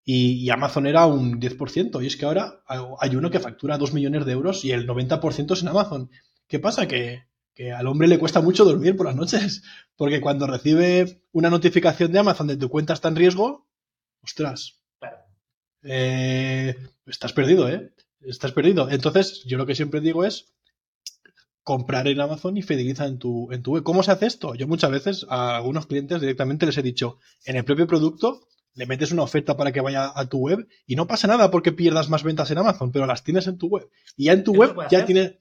[0.05, 2.01] y, Amazon era un 10%.
[2.01, 2.63] Y es que ahora
[2.99, 6.09] hay uno que factura 2 millones de euros y el 90% es en Amazon.
[6.47, 6.87] ¿Qué pasa?
[6.87, 7.23] Que,
[7.53, 9.63] que al hombre le cuesta mucho dormir por las noches,
[9.95, 13.67] porque cuando recibe una notificación de Amazon de tu cuenta está en riesgo,
[14.21, 14.81] ostras,
[15.83, 16.75] eh,
[17.05, 17.93] estás perdido, ¿eh?
[18.21, 18.89] Estás perdido.
[18.89, 20.53] Entonces, yo lo que siempre digo es
[21.63, 23.83] comprar en Amazon y fideliza en tu, en tu web.
[23.83, 24.55] ¿Cómo se hace esto?
[24.55, 28.85] Yo muchas veces a algunos clientes directamente les he dicho, en el propio producto le
[28.85, 32.09] metes una oferta para que vaya a tu web y no pasa nada porque pierdas
[32.09, 33.89] más ventas en Amazon, pero las tienes en tu web.
[34.17, 35.35] Y ya en tu web ya tienes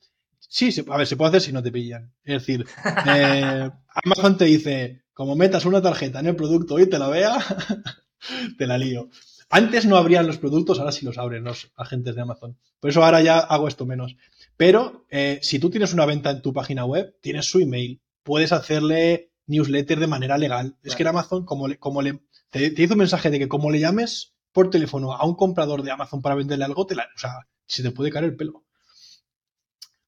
[0.54, 2.12] Sí, a ver, se puede hacer si no te pillan.
[2.24, 2.66] Es decir,
[3.06, 3.70] eh,
[4.04, 7.38] Amazon te dice, como metas una tarjeta en el producto y te la vea,
[8.58, 9.08] te la lío.
[9.48, 12.58] Antes no abrían los productos, ahora sí los abren los agentes de Amazon.
[12.80, 14.14] Por eso ahora ya hago esto menos.
[14.58, 18.52] Pero eh, si tú tienes una venta en tu página web, tienes su email, puedes
[18.52, 20.76] hacerle newsletter de manera legal.
[20.82, 23.70] Es que Amazon, como le, como le te, te hizo un mensaje de que como
[23.70, 27.18] le llames por teléfono a un comprador de Amazon para venderle algo, te la, o
[27.18, 28.64] sea, se te puede caer el pelo.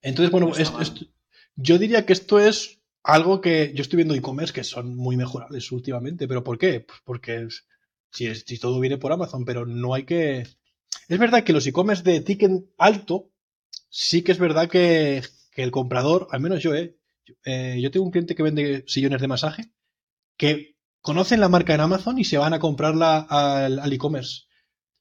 [0.04, 0.52] Entonces, bueno,
[1.56, 5.72] yo diría que esto es algo que yo estoy viendo e-commerce que son muy mejorables
[5.72, 6.28] últimamente.
[6.28, 6.80] ¿Pero por qué?
[6.80, 7.48] Pues porque
[8.10, 10.46] si, si, todo viene por Amazon, pero no hay que...
[11.08, 13.30] Es verdad que los e-commerce de ticket alto,
[13.88, 15.22] sí que es verdad que,
[15.56, 16.98] el comprador, al menos yo, ¿eh?
[17.46, 17.78] ¿eh?
[17.80, 19.70] Yo tengo un cliente que vende sillones de masaje
[20.36, 24.42] que conocen la marca en Amazon y se van a comprarla al, e-commerce.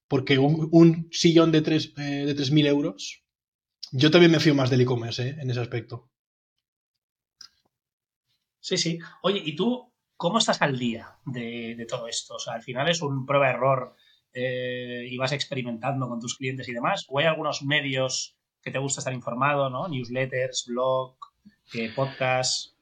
[0.08, 3.23] Porque un, sillón de, 3, eh, de 3.000 euros
[3.94, 5.38] yo también me fío más del e-commerce ¿eh?
[5.40, 6.10] en ese aspecto.
[8.60, 9.00] Sí, sí.
[9.22, 12.36] Oye, ¿y tú ¿cómo estás al día de, todo esto?
[12.36, 13.94] O sea, al final es un prueba-error
[14.34, 17.06] eh, y vas experimentando con tus clientes y demás.
[17.10, 19.88] ¿O hay algunos medios que te gusta estar informado, ¿no?
[19.90, 21.18] Newsletters, blog,
[21.74, 22.74] eh, podcast.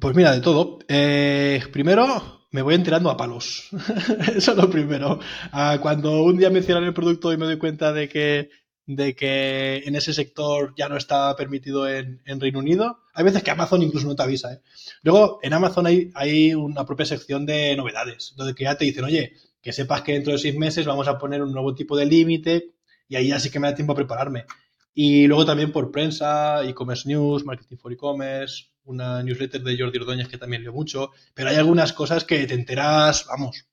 [0.00, 0.80] Pues mira, de todo.
[0.88, 3.68] Eh, primero, me voy enterando a palos.
[4.34, 5.20] Eso es lo primero.
[5.52, 8.50] Ah, cuando un día mencionan el producto y me doy cuenta de que,
[8.88, 13.50] de que en ese sector ya no está permitido en, Reino Unido, hay veces que
[13.50, 14.54] Amazon incluso no te avisa.
[14.54, 14.60] ¿eh?
[15.02, 19.04] Luego, en Amazon hay, hay una propia sección de novedades, donde que ya te dicen,
[19.04, 22.06] oye, que sepas que dentro de seis meses vamos a poner un nuevo tipo de
[22.06, 22.72] límite
[23.06, 24.46] y ahí ya sí que me da tiempo a prepararme.
[24.94, 30.28] Y luego también por prensa, e-commerce news, marketing for e-commerce, una newsletter de Jordi Ordóñez
[30.28, 33.66] que también leo mucho, pero hay algunas cosas que te enteras, vamos.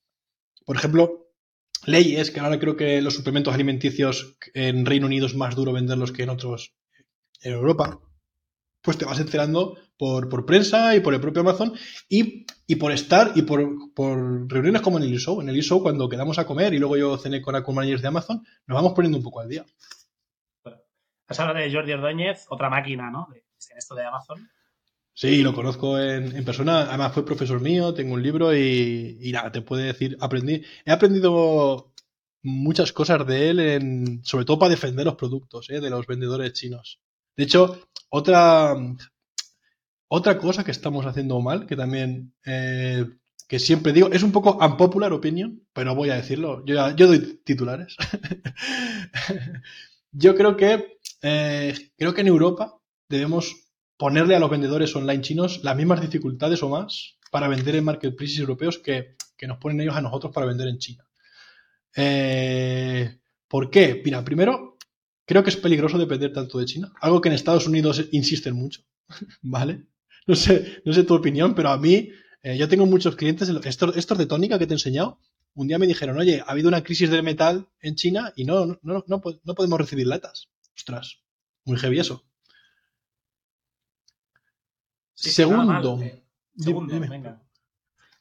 [0.66, 1.25] Por ejemplo,
[1.84, 6.12] leyes, que ahora creo que los suplementos alimenticios en Reino Unido es más duro venderlos
[6.12, 6.74] que en otros
[7.42, 8.00] en Europa,
[8.80, 11.72] pues te vas enterando por, prensa y por el propio Amazon
[12.08, 12.46] y,
[12.76, 13.60] por estar y por,
[14.48, 15.40] reuniones como en el ISO.
[15.40, 18.08] En el ISO, cuando quedamos a comer y luego yo cené con Account Managers de
[18.08, 19.64] Amazon, nos vamos poniendo un poco al día.
[21.28, 23.26] Has hablado de Jordi Ordóñez, otra máquina, ¿no?
[23.32, 23.44] De,
[23.76, 24.48] esto de Amazon.
[25.18, 26.82] Sí, lo conozco en, persona.
[26.82, 30.62] Además, fue profesor mío, tengo un libro y, nada, te puede decir, aprendí.
[30.84, 31.94] He aprendido
[32.42, 35.80] muchas cosas de él, en, sobre todo para defender los productos ¿eh?
[35.80, 37.00] de los vendedores chinos.
[37.34, 38.76] De hecho, otra,
[40.08, 43.06] otra cosa que estamos haciendo mal, que también, eh,
[43.48, 46.62] que siempre digo, es un poco unpopular opinion, pero voy a decirlo.
[46.66, 47.96] Yo, yo doy titulares.
[50.12, 53.65] yo creo que, eh, creo que en Europa debemos
[53.96, 58.38] ponerle a los vendedores online chinos las mismas dificultades o más para vender en marketplaces
[58.38, 59.16] europeos que,
[59.46, 61.06] nos ponen ellos a nosotros para vender en China.
[61.94, 63.18] Eh,
[63.48, 64.02] ¿Por qué?
[64.04, 64.76] Mira, primero,
[65.24, 68.82] creo que es peligroso depender tanto de China, algo que en Estados Unidos insisten mucho,
[69.42, 69.86] ¿vale?
[70.26, 72.10] No sé, no sé tu opinión, pero a mí,
[72.42, 75.20] eh, yo tengo muchos clientes, estos, estos, de tónica que te he enseñado,
[75.54, 78.66] un día me dijeron, oye, ha habido una crisis del metal en China y no,
[78.66, 80.50] no, no, no podemos recibir latas.
[80.74, 81.22] Ostras,
[81.64, 82.25] muy heavy eso.
[85.16, 85.98] Segundo.
[86.56, 87.42] segundo, venga.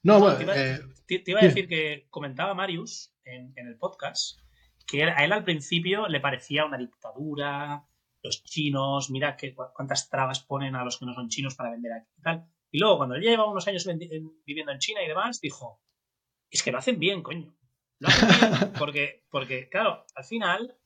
[0.04, 4.40] No, bueno, te, iba, a eh, decir que comentaba Marius en, el podcast
[4.86, 7.84] que a él al principio le parecía una dictadura,
[8.22, 11.92] los chinos, mira que, cuántas trabas ponen a los que no son chinos para vender
[11.94, 12.46] aquí y tal.
[12.72, 13.88] Y luego, cuando él lleva unos años
[14.46, 15.82] viviendo en China y demás, dijo,
[16.50, 17.56] es que lo hacen bien, coño.
[18.00, 20.78] Lo hacen bien porque, porque claro, al final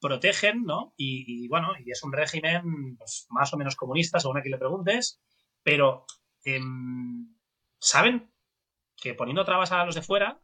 [0.00, 0.94] protegen, ¿no?
[0.96, 4.58] Y, bueno, y es un régimen pues, más o menos comunista, según a quien le
[4.58, 5.20] preguntes,
[5.62, 6.06] pero
[6.44, 7.34] em,
[7.78, 8.30] saben
[8.96, 10.40] que poniendo trabas a los de fuera,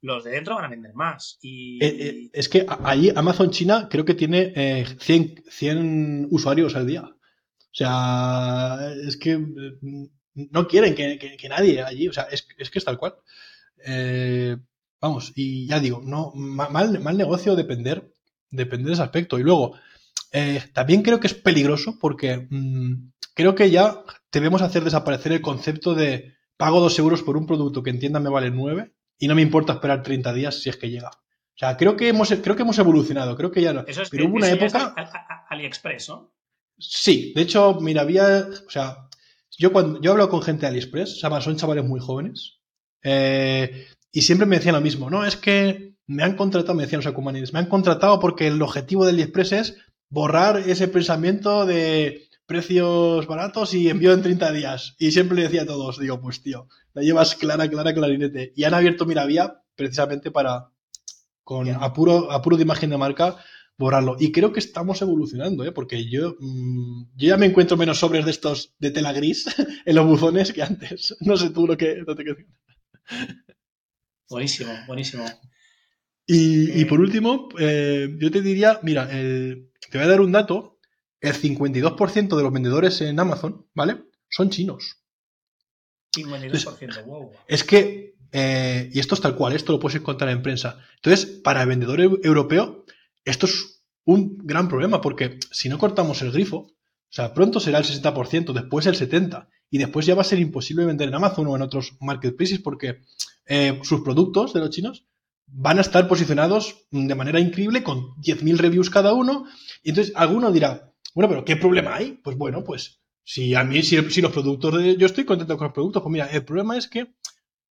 [0.00, 1.38] los de dentro van a vender más.
[1.42, 1.82] Y...
[1.84, 7.02] Eh, eh, es que allí Amazon China creo que tiene 100, eh, usuarios al día.
[7.02, 9.38] O sea, es que
[10.34, 13.14] no quieren que, nadie allí, o sea, es, que es tal cual.
[15.00, 18.12] vamos, y ya digo, no mal, mal negocio depender,
[18.50, 19.38] depender de ese aspecto.
[19.38, 19.78] Y luego,
[20.72, 25.94] también creo que es peligroso porque mm, creo que ya debemos hacer desaparecer el concepto
[25.94, 29.42] de pago dos euros por un producto que entienda me vale nueve y no me
[29.42, 31.10] importa esperar 30 días si es que llega.
[31.10, 33.84] O sea, creo que hemos, creo que hemos evolucionado, creo que ya no.
[33.86, 34.92] Eso es, Pero hubo una época.
[35.50, 36.34] AliExpress, ¿no?
[36.78, 38.48] Sí, de hecho, mira, había.
[38.66, 39.08] O sea,
[39.56, 42.58] yo cuando yo hablo con gente de AliExpress, o sea, son chavales muy jóvenes,
[43.04, 47.00] eh, y siempre me decían lo mismo, no, es que me han contratado, me decían
[47.00, 49.76] los acumanes, me han contratado porque el objetivo de AliExpress es
[50.08, 54.96] borrar ese pensamiento de precios baratos y envío en 30 días.
[54.98, 58.54] Y siempre le decía a todos, digo, pues tío, la llevas clara, clara, clarinete.
[58.56, 60.70] Y han abierto Miravía precisamente para,
[61.44, 63.36] con apuro, apuro de imagen de marca,
[63.76, 64.16] borrarlo.
[64.18, 65.72] Y creo que estamos evolucionando, ¿eh?
[65.72, 69.44] porque yo, mm, yo ya me encuentro menos sobres de estos de tela gris
[69.84, 71.16] en los buzones que antes.
[71.20, 72.02] No sé tú lo que...
[74.30, 75.26] Buenísimo, buenísimo.
[76.26, 80.77] Y, por último, eh, yo te diría, mira, te voy a dar un dato
[81.20, 84.04] el 52% de los vendedores en Amazon, ¿vale?
[84.28, 85.02] Son chinos.
[86.12, 87.32] 52%, wow.
[87.46, 90.78] Es que, eh, y esto es tal cual, esto lo puedes encontrar en prensa.
[90.96, 92.84] Entonces, para el vendedor europeo,
[93.24, 97.78] esto es un gran problema, porque si no cortamos el grifo, o sea, pronto será
[97.78, 101.46] el 60%, después el 70%, y después ya va a ser imposible vender en Amazon
[101.46, 103.02] o en otros marketplaces porque
[103.46, 105.06] eh, sus productos de los chinos
[105.46, 109.46] van a estar posicionados de manera increíble con 10.000 reviews cada uno.
[109.82, 112.12] Y entonces alguno dirá, bueno, pero ¿qué problema hay?
[112.22, 115.74] Pues bueno, pues si a mí, si, los productos, de, yo estoy contento con los
[115.74, 117.12] productos, pues mira, el problema es que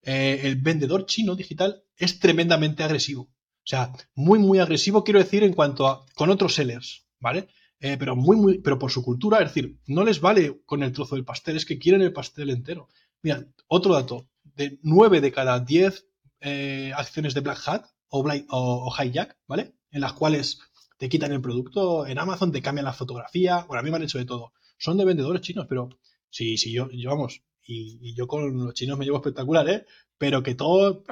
[0.03, 3.23] eh, el vendedor chino digital es tremendamente agresivo.
[3.23, 7.47] O sea, muy, muy agresivo, quiero decir, en cuanto a con otros sellers, ¿vale?
[7.79, 10.91] Eh, pero muy, muy, pero por su cultura, es decir, no les vale con el
[10.91, 12.89] trozo del pastel, es que quieren el pastel entero.
[13.23, 14.29] Mira, otro dato.
[14.43, 16.05] de 9 de cada 10
[16.41, 19.77] eh, acciones de Black Hat o, o, Hijack, ¿vale?
[19.93, 20.59] En las cuales
[20.97, 23.65] te quitan el producto en Amazon, te cambian la fotografía.
[23.67, 24.53] Bueno, a mí me han hecho de todo.
[24.79, 25.89] Son de vendedores chinos, pero
[26.31, 29.87] sí, sí, yo, yo vamos, y, yo con los chinos me llevo espectacular, ¿eh?
[30.19, 31.05] Pero que todas,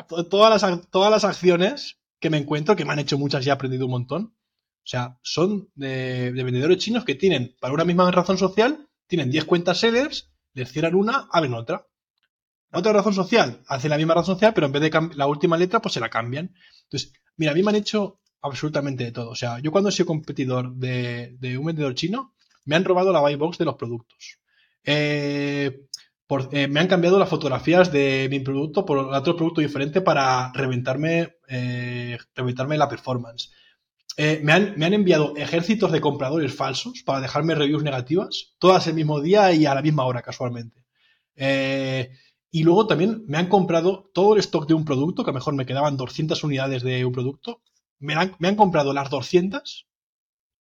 [0.63, 3.87] las, todas las acciones que me encuentro, que me han hecho muchas y he aprendido
[3.87, 4.35] un montón,
[4.85, 9.45] o sea, son de, vendedores chinos que tienen, para una misma razón social, tienen 10
[9.45, 11.87] cuentas sellers, les cierran una, abren otra.
[12.73, 15.81] Otra razón social, hacen la misma razón social, pero en vez de la última letra,
[15.81, 16.55] pues se la cambian.
[16.85, 19.31] Entonces, mira, a mí me han hecho absolutamente de todo.
[19.31, 22.35] O sea, yo cuando he sido competidor de, un vendedor chino,
[22.65, 24.39] me han robado la buy box de los productos.
[24.85, 25.87] Eh,
[26.53, 31.37] eh, me han cambiado las fotografías de mi producto por otro producto diferente para reventarme,
[31.49, 33.51] eh, reventarme la performance.
[34.17, 39.21] Eh, me, han, enviado ejércitos de compradores falsos para dejarme reviews negativas, todas el mismo
[39.21, 40.85] día y a la misma hora, casualmente.
[41.37, 45.41] Y luego también me han comprado todo el stock de un producto, que a lo
[45.41, 47.61] mejor me quedaban 200 unidades de un producto.
[48.05, 49.87] Me han, comprado las 200,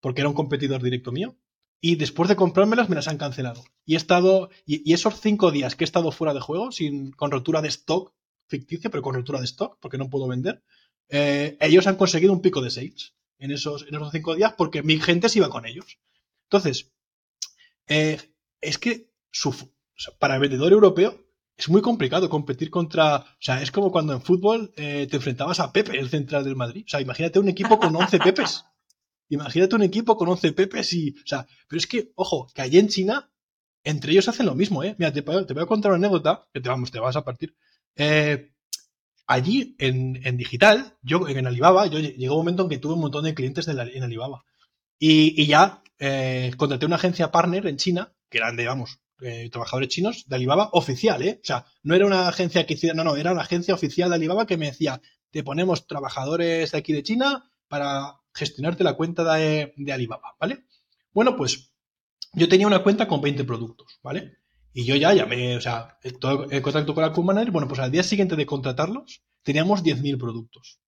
[0.01, 1.37] porque era un competidor directo mío,
[1.81, 3.65] y después de comprármelas me las han cancelado.
[3.85, 7.31] Y he estado, y, esos cinco días que he estado fuera de juego, sin, con
[7.31, 8.15] rotura de stock
[8.47, 10.63] ficticia, pero con rotura de stock, porque no puedo vender,
[11.09, 14.83] eh, ellos han conseguido un pico de sales en esos, en esos cinco días porque
[14.83, 15.99] mi gente se iba con ellos.
[16.45, 16.93] Entonces,
[17.89, 18.19] eh,
[18.61, 19.11] es que
[20.19, 21.27] para el vendedor europeo
[21.57, 23.17] es muy complicado competir contra.
[23.17, 26.57] O sea, es como cuando en fútbol eh, te enfrentabas a Pepe, el central del
[26.57, 26.85] Madrid.
[26.87, 28.65] O sea, imagínate un equipo con 11 Pepes.
[29.29, 31.11] Imagínate un equipo con 11 Pepes y.
[31.11, 33.31] O sea, pero es que, ojo, que allí en China,
[33.85, 34.95] entre ellos hacen lo mismo, ¿eh?
[34.99, 37.55] Mira, te, voy a contar una anécdota que te, vamos, te vas a partir.
[37.97, 38.53] Eh,
[39.27, 43.25] allí en, digital, yo en Alibaba, yo llegó un momento en que tuve un montón
[43.25, 44.45] de clientes en Alibaba.
[44.99, 49.89] Y, ya eh, contraté una agencia partner en China, que eran de, vamos, eh, trabajadores
[49.89, 51.39] chinos de Alibaba oficial, ¿eh?
[51.43, 54.17] O sea, no era una agencia que hiciera, no, no, era una agencia oficial de
[54.17, 55.01] Alibaba que me decía,
[55.31, 60.65] te ponemos trabajadores de aquí de China para gestionarte la cuenta de, Alibaba, ¿vale?
[61.13, 61.73] Bueno, pues
[62.35, 64.39] yo tenía una cuenta con 20 productos, ¿vale?
[64.73, 68.03] Y yo ya llamé, o sea, el contacto con la Manager, bueno, pues al día
[68.03, 70.81] siguiente de contratarlos, teníamos 10.000 productos.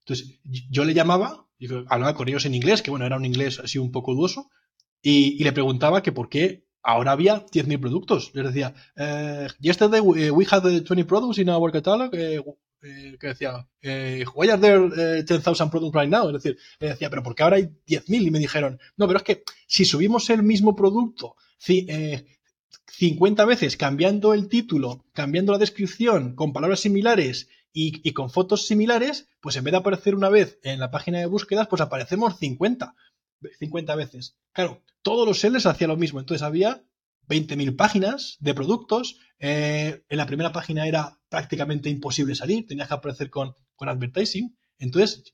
[0.00, 1.48] Entonces, yo le llamaba,
[1.88, 4.50] hablaba con ellos en inglés, que bueno, era un inglés así un poco dudoso,
[5.00, 8.30] y, le preguntaba que por qué ahora había 10.000 productos.
[8.34, 12.42] Les decía, eh, yesterday we had 20 products in our catalog, eh,
[12.82, 13.66] eh, que decía,
[14.34, 16.26] why are there 10,000 products right now?
[16.28, 18.26] Es decir, le decía, pero ¿por qué ahora hay 10.000?
[18.26, 24.34] Y me dijeron, no, pero es que si subimos el mismo producto, 50 veces cambiando
[24.34, 29.72] el título, cambiando la descripción, con palabras similares y, con fotos similares, pues en vez
[29.72, 32.94] de aparecer una vez en la página de búsquedas, pues aparecemos 50,
[33.58, 34.36] 50 veces.
[34.52, 36.20] Claro, todos los sellers hacían lo mismo.
[36.20, 36.84] Entonces había
[37.28, 39.18] 20.000 páginas de productos.
[39.38, 44.56] Eh, en la primera página era prácticamente imposible salir, tenías que aparecer con, con advertising.
[44.78, 45.32] Entonces,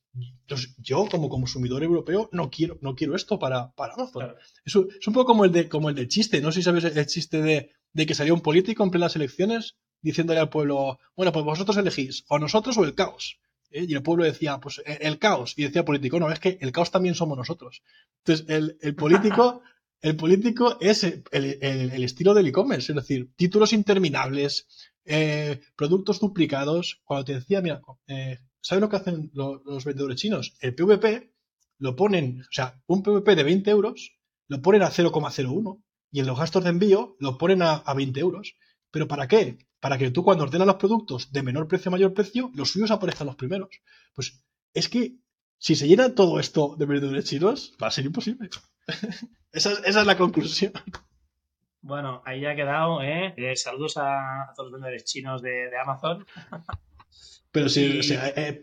[0.76, 4.35] yo como consumidor europeo no quiero, no quiero esto para, para Amazon.
[4.64, 6.43] Es, un, poco como el, de, como el del chiste.
[6.43, 10.40] No sé si sabes el chiste de, que salió un político en plenas elecciones diciéndole
[10.40, 13.40] al pueblo, bueno, pues vosotros elegís, o nosotros o el caos.
[13.70, 13.86] ¿Eh?
[13.89, 15.55] Y el pueblo decía, pues e, el caos.
[15.57, 17.82] Y decía el político, no, es que el caos también somos nosotros.
[18.24, 18.47] Entonces,
[18.81, 19.62] el, político...
[20.01, 24.69] El político es el, estilo del e-commerce, es decir, títulos interminables,
[25.05, 27.01] eh, productos duplicados.
[27.03, 30.57] Cuando te decía, mira, eh, ¿Saben lo que hacen los, vendedores chinos?
[30.61, 31.32] El PVP
[31.78, 34.19] lo ponen, o sea, un PVP de 20 euros
[34.49, 38.57] lo ponen a 0,01 y en los gastos de envío lo ponen a, 20 euros.
[38.90, 39.59] ¿Pero para qué?
[39.81, 42.90] Para que tú cuando ordenas los productos de menor precio a mayor precio, los suyos
[42.90, 43.69] aparezcan los primeros.
[44.15, 44.43] Pues
[44.74, 45.16] es que
[45.59, 48.51] si se llena todo esto de vendedores chinos, va a ser imposible.
[49.52, 50.73] esa, es la conclusión.
[51.81, 53.35] Bueno, ahí ha quedado, ¿eh?
[53.36, 56.27] eh saludos a, todos los vendedores chinos de, de Amazon.
[57.52, 58.60] Pero sí, o sea, eh,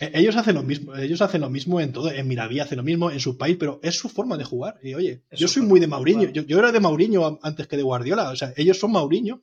[0.00, 2.84] eh, ellos hacen lo mismo, ellos hacen lo mismo en todo, en Miraví hacen lo
[2.84, 4.78] mismo, en su país, pero es su forma de jugar.
[4.82, 8.30] Y oye, yo soy muy de Mauriño, yo, era de Mauriño antes que de Guardiola,
[8.30, 9.42] o sea, ellos son Mauriño.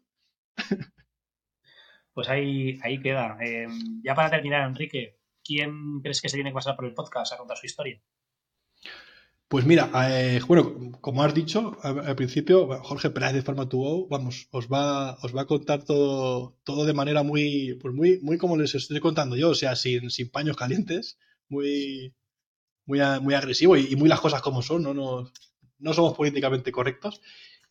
[2.13, 3.37] Pues ahí, ahí queda.
[3.41, 3.67] Eh,
[4.03, 7.37] ya para terminar, Enrique, ¿quién crees que se tiene que pasar por el podcast a
[7.37, 7.99] contar su historia?
[9.47, 14.67] Pues mira, eh, bueno, como has dicho al, principio, Jorge Pérez de Farmatuo, vamos, os
[14.67, 18.73] va, os va a contar todo, todo de manera muy, pues muy, muy como les
[18.73, 21.19] estoy contando yo, o sea, sin, sin paños calientes,
[21.49, 22.15] muy,
[22.85, 25.31] muy, muy agresivo y, muy las cosas como son, no, no,
[25.77, 27.21] no somos políticamente correctos.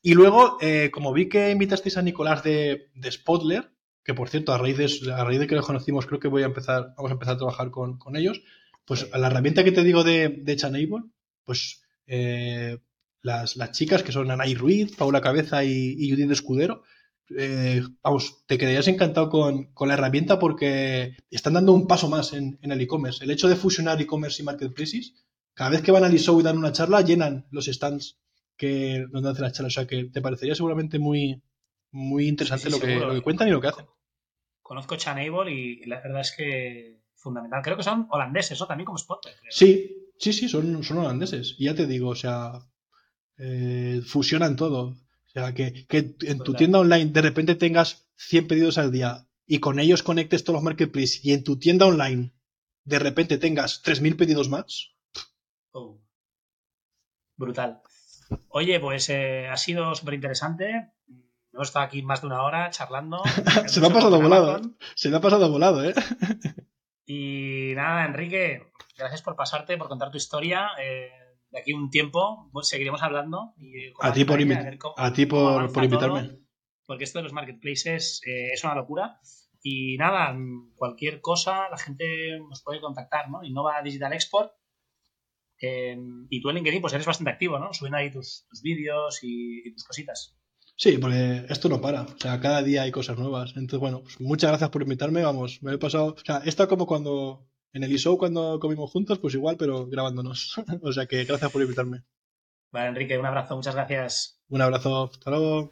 [0.02, 3.70] Y luego, eh, como vi que invitasteis a Nicolás de, de Spotler,
[4.04, 6.42] que por cierto, a raíz de, a raíz de que los conocimos, creo que voy
[6.42, 8.42] a empezar, vamos a empezar a trabajar con, con ellos,
[8.84, 11.04] pues la herramienta que te digo de, de Chanable,
[11.44, 12.78] pues eh,
[13.22, 16.82] las, chicas que son Anay Ruiz, Paula Cabeza y, Judith Escudero,
[17.38, 22.58] eh, vamos, te quedarías encantado con, la herramienta porque están dando un paso más en,
[22.60, 23.24] el e-commerce.
[23.24, 25.14] El hecho de fusionar e-commerce y marketplaces,
[25.54, 28.18] cada vez que van al show y dan una charla, llenan los stands
[28.62, 29.72] que donde hacen las charlas.
[29.72, 31.42] O sea que te parecería seguramente muy,
[31.90, 33.86] muy interesante lo, que, cuentan y lo que hacen.
[34.62, 37.60] Conozco Chanable y la verdad es que fundamental.
[37.64, 38.68] Creo que son holandeses, ¿no?
[38.68, 39.34] También como Spotify.
[39.50, 41.56] Sí, sí, sí, son, son holandeses.
[41.58, 42.52] Y ya te digo, o sea,
[43.36, 44.90] eh, fusionan todo.
[44.90, 49.58] O sea, que, en tu tienda online de repente tengas 100 pedidos al día y
[49.58, 52.32] con ellos conectes todos los marketplaces y en tu tienda online
[52.84, 54.94] de repente tengas 3.000 pedidos más.
[55.72, 56.00] Oh.
[57.36, 57.82] Brutal.
[58.48, 60.92] Oye, pues eh, ha sido súper interesante.
[61.52, 63.22] Hemos estado aquí más de una hora charlando.
[63.66, 64.60] Se me ha pasado volado.
[64.94, 65.94] Se me ha pasado volado, ¿eh?
[67.06, 70.70] y nada, Enrique, gracias por pasarte, por contar tu historia.
[70.80, 71.10] Eh,
[71.50, 73.54] de aquí un tiempo pues, seguiremos hablando.
[74.00, 76.40] a, ti por, a ti por, invitarme.
[76.86, 79.20] porque esto de los marketplaces eh, es una locura.
[79.62, 80.36] Y nada,
[80.74, 83.44] cualquier cosa la gente nos puede contactar, ¿no?
[83.44, 84.52] Innova Digital Export.
[85.62, 85.96] Eh,
[86.28, 87.72] y tú en LinkedIn pues eres bastante activo, ¿no?
[87.72, 90.36] Subiendo ahí tus, vídeos y, tus cositas.
[90.76, 92.02] Sí, porque esto no para.
[92.02, 93.50] O sea, cada día hay cosas nuevas.
[93.50, 95.22] Entonces, bueno, pues muchas gracias por invitarme.
[95.22, 96.16] Vamos, me he pasado.
[96.18, 100.54] O sea, está como cuando en el show cuando comimos juntos, pues igual, pero grabándonos.
[100.82, 102.02] o sea que gracias por invitarme.
[102.72, 104.40] Vale, Enrique, un abrazo, muchas gracias.
[104.48, 105.70] Un abrazo, hasta luego.